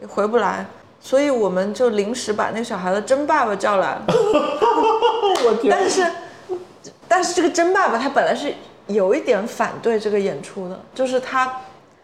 [0.00, 0.66] 也回不来，
[1.00, 4.02] 所以我们就临时把那小孩的真爸爸叫来了。
[5.46, 6.06] 我天，但是，
[7.08, 8.52] 但是这个真爸爸他本来是
[8.86, 11.50] 有一点反对这个演出的，就是他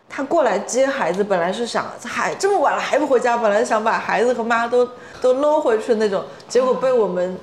[0.09, 4.89] 他过来接孩子，本来是想还这么晚了还不回家，本来想把孩子和妈都
[5.21, 7.37] 都搂回去那种，结果被我们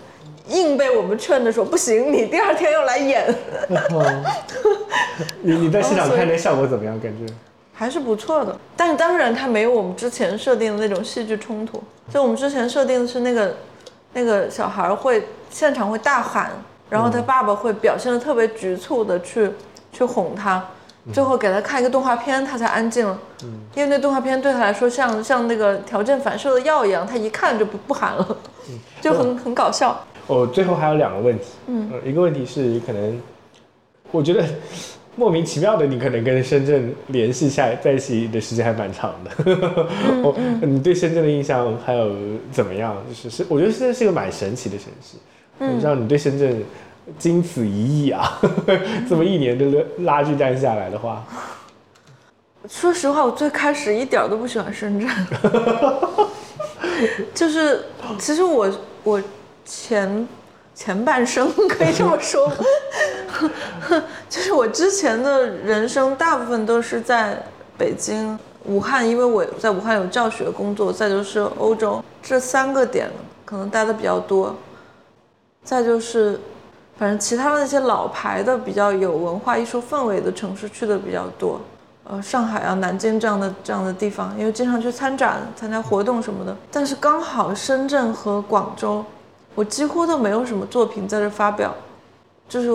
[0.47, 3.35] 硬被我们劝着说不行，你第二天要来演，
[5.41, 6.99] 你你在现场 看那效果怎么样？
[6.99, 7.31] 感觉？
[7.73, 8.57] 还是不错的。
[8.77, 13.55] 但是当然他没有我们之前设定的那种戏剧冲突，就我们之前设定的是那个
[14.13, 16.51] 那个小孩会现场会大喊，
[16.89, 19.51] 然后他爸爸会表现的特别局促的去
[19.91, 20.63] 去哄他。
[21.11, 23.19] 最后给他看一个动画片，他才安静了。
[23.43, 28.37] 嗯因为那动画片对他来说像像那个条件反射的药一样，他一看就不不喊了，
[29.01, 30.01] 就很很搞笑。
[30.27, 33.21] 我最后还有两个问题，嗯，一个问题是可能，
[34.11, 34.45] 我觉得
[35.15, 39.31] 莫名其妙的，你可能跟深圳联系下在一起的时间还蛮长的。
[40.23, 42.15] 我你对深圳的印象还有
[42.51, 42.97] 怎么样？
[43.07, 45.17] 就是是，我觉得深圳是个蛮神奇的城市。
[45.59, 46.63] 嗯，让你对深圳
[47.19, 48.39] 经此一役啊，
[49.07, 51.23] 这么一年的拉拉锯战下来的话，
[52.67, 55.09] 说实话，我最开始一点都不喜欢深圳，
[57.35, 57.83] 就是
[58.17, 58.71] 其实我
[59.03, 59.21] 我
[59.63, 60.27] 前
[60.75, 62.55] 前半生可以这么 说吗，
[64.29, 67.41] 就是我之前的人生大部分都是在
[67.77, 73.09] 北京、武汉，因为我在武汉有教学工作，再就是欧洲这三个点
[73.45, 74.55] 可能待的比较多，
[75.63, 76.39] 再就是。
[76.95, 81.59] 反正其他的那些老牌的、比较有文化艺术氛围的城市去的比较多，
[82.03, 86.55] 呃，上海啊、南京这样的这样的地方，因为经常去参展、参加活动什么的。
[86.71, 89.03] 但是刚好深圳和广州，
[89.55, 91.73] 我几乎都没有什么作品在这发表。
[92.49, 92.71] 就是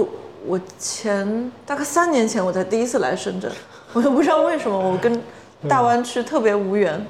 [0.46, 3.50] 我前大概三年前我才第一次来深圳，
[3.92, 5.22] 我都不知道为什么我跟
[5.68, 7.06] 大湾区特别无缘。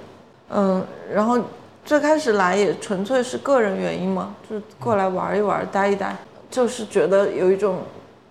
[0.50, 1.38] 嗯，然后
[1.84, 6.16] 最开始来也纯粹是个人原因嘛，就是过来玩一玩、待一待。
[6.50, 7.80] 就是觉得有一种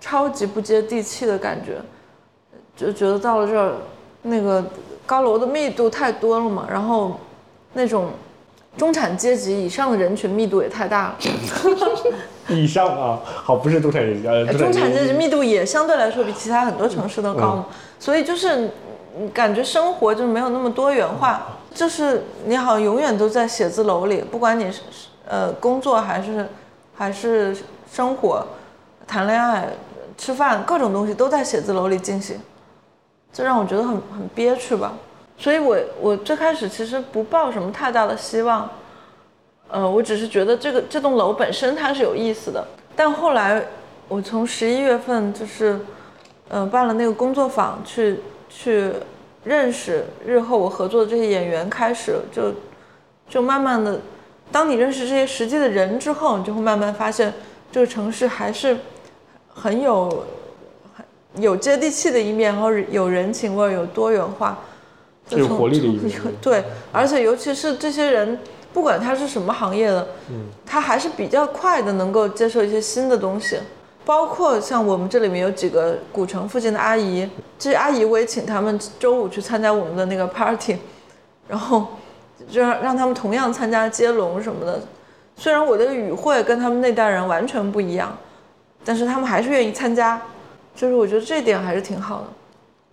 [0.01, 1.79] 超级不接地气的感觉，
[2.75, 3.75] 就觉得到了这儿，
[4.23, 4.65] 那个
[5.05, 7.19] 高楼的密度太多了嘛，然后
[7.73, 8.09] 那种
[8.77, 11.15] 中产阶级以上的人群密度也太大了，
[12.49, 15.13] 以上啊，好，不是中产阶级，呃，中产阶级。
[15.13, 17.65] 密度也相对来说比其他很多城市都高嘛，
[17.99, 18.69] 所以就是
[19.33, 24.81] 感觉生活就没有那么多元化，就是你好像永远都在写字楼里，不管你是
[25.27, 26.47] 呃工作还是
[26.95, 27.55] 还是。
[27.89, 28.45] 生活、
[29.07, 29.69] 谈恋爱、
[30.17, 32.37] 吃饭，各种东西都在写字楼里进行，
[33.31, 34.91] 这让我觉得很很憋屈吧。
[35.37, 38.69] 所以我我最开始其实不抱什么太大的希望，
[39.69, 42.67] 呃，我只是觉得这个这栋楼本身它是有意思的。
[42.95, 43.63] 但后来
[44.07, 45.79] 我从十一月份就是，
[46.49, 48.19] 呃，办了那个工作坊，去
[48.49, 48.91] 去
[49.43, 52.53] 认识日后我合作的这些演员，开始就
[53.29, 54.01] 就慢慢的，
[54.51, 57.33] 当你认识这些实际的人之后，你就会慢慢发现。
[57.69, 58.77] 这个城市还是
[59.53, 60.23] 很有
[60.95, 64.57] 很有接地气的一面，然后有人情味，有多元化，
[65.29, 66.19] 有活力的一面。
[66.41, 68.39] 对，而且尤其是这些人，
[68.73, 73.59] 不管他是什么行业的，嗯，他还是比较快的能够接受一些新的东西。
[74.05, 80.77] 包括像我们这里面有几个古城附近的阿姨，这些阿姨我也请他们周五去参加我们的那个 party，
[81.45, 81.87] 然后
[82.49, 84.79] 就让让他们同样参加接龙什么的。
[85.35, 88.17] 虽然我的语汇跟他们那代人完全不一样，
[88.85, 90.21] 但是他们还是愿意参加，
[90.73, 92.27] 就是我觉得这点还是挺好的。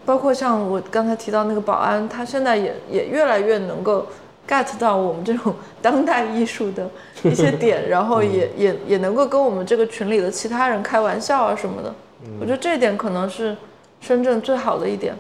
[0.05, 4.07] 包括像我刚才提到那个保安，他现在也也越来越能够
[4.47, 6.89] get 到我们这种 当代艺术的
[7.23, 11.95] 一些点， 然后也也也能够跟我们这个群里的其他人开玩笑啊什么的。
[12.41, 13.57] 我觉得这一点可能是
[14.01, 15.15] 深圳最好的一点，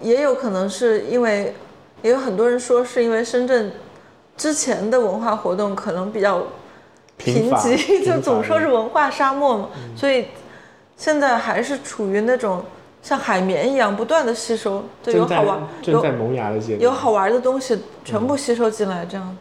[0.00, 1.54] 也有可能是因为
[2.02, 3.72] 也有很多人说是因为深圳
[4.36, 6.42] 之前的文化活动可能比较
[7.16, 10.26] 贫瘠， 就总说是文化沙漠嘛，所以
[10.96, 12.64] 现在还是处于那种。
[13.06, 19.36] 像海绵一样不断的吸收，对，有好玩，正在萌芽的阶段，有好玩的东西全部吸收进来，这样。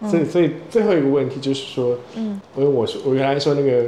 [0.00, 3.84] 对，所以所以最后一个问题就是说，嗯，因为我说我原来说那个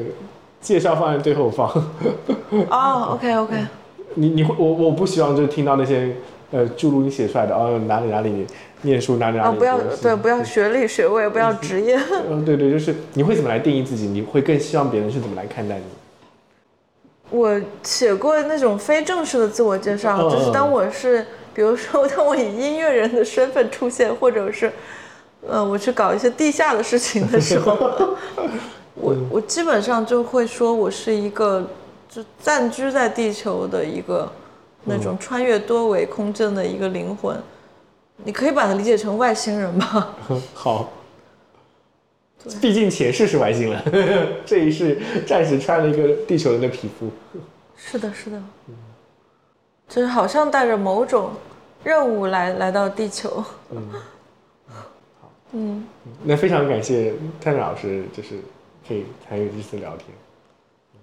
[0.61, 1.66] 介绍放在最后放。
[2.68, 3.55] 哦，OK OK。
[4.16, 6.14] 你你会我我不希望就是听到那些
[6.51, 8.47] 呃诸如你写出来的哦哪里哪里
[8.82, 9.57] 念书哪里哪里。
[9.57, 11.99] 哦，不要对不要学历学位不要职业。
[12.28, 14.09] 嗯，对对，就是你会怎么来定义自己？
[14.09, 15.85] 你会更希望别人是怎么来看待你？
[17.31, 24.72] 我写过那种非正式的自我介绍，就是当我是，比如说 当我以音乐人的身份出现，或者是，
[25.49, 28.16] 呃，我去搞一些地下的事情的时候，
[28.95, 31.66] 我我基本上就会说我是一个
[32.09, 34.31] 就暂居在地球的一个
[34.85, 37.37] 那种穿越多维空间的一个灵魂，
[38.22, 40.14] 你可以把它理解成外星人吧。
[40.55, 40.89] 好。
[42.61, 43.82] 毕竟前世是外星人，
[44.45, 47.11] 这一世暂时穿了一个地球人的皮肤。
[47.76, 48.36] 是的，是的，
[48.68, 48.74] 嗯，
[49.88, 51.30] 就是好像带着某种
[51.82, 53.42] 任务来来到地球。
[53.70, 53.88] 嗯，
[54.68, 55.86] 好，嗯，
[56.22, 58.40] 那非常感谢探老师，就是
[58.86, 60.09] 可以参与这次聊天。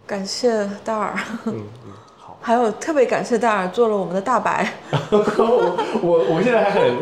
[0.05, 1.15] 感谢大耳。
[1.45, 2.37] 嗯嗯，好。
[2.41, 4.73] 还有特别感谢大耳做了我们的大白。
[5.11, 6.97] 我我我现在还很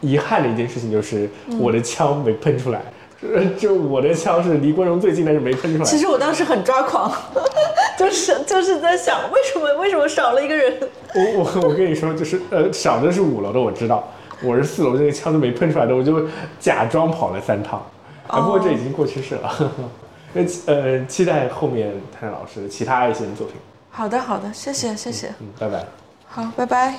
[0.00, 2.82] 遗憾的一件事情就是我的枪没喷出来。
[3.58, 5.84] 就我的枪是离观众最近，但是没喷出来。
[5.84, 7.10] 其实我当时很抓狂，
[7.98, 10.78] 就是就是在想，为什么为什么少了一个人？
[11.14, 14.06] 我我我跟你说，就是呃，少的是五楼的，我知道，
[14.42, 16.28] 我是四楼，这个枪都没喷出来的，我就
[16.60, 17.82] 假装跑了三趟。
[18.26, 19.72] 啊，不过这已经过去式了。
[20.34, 23.56] 那呃，期待后面谭老师其他一些作品。
[23.90, 25.28] 好的好的，谢谢谢谢。
[25.40, 25.86] 嗯，拜拜。
[26.28, 26.98] 好，拜拜。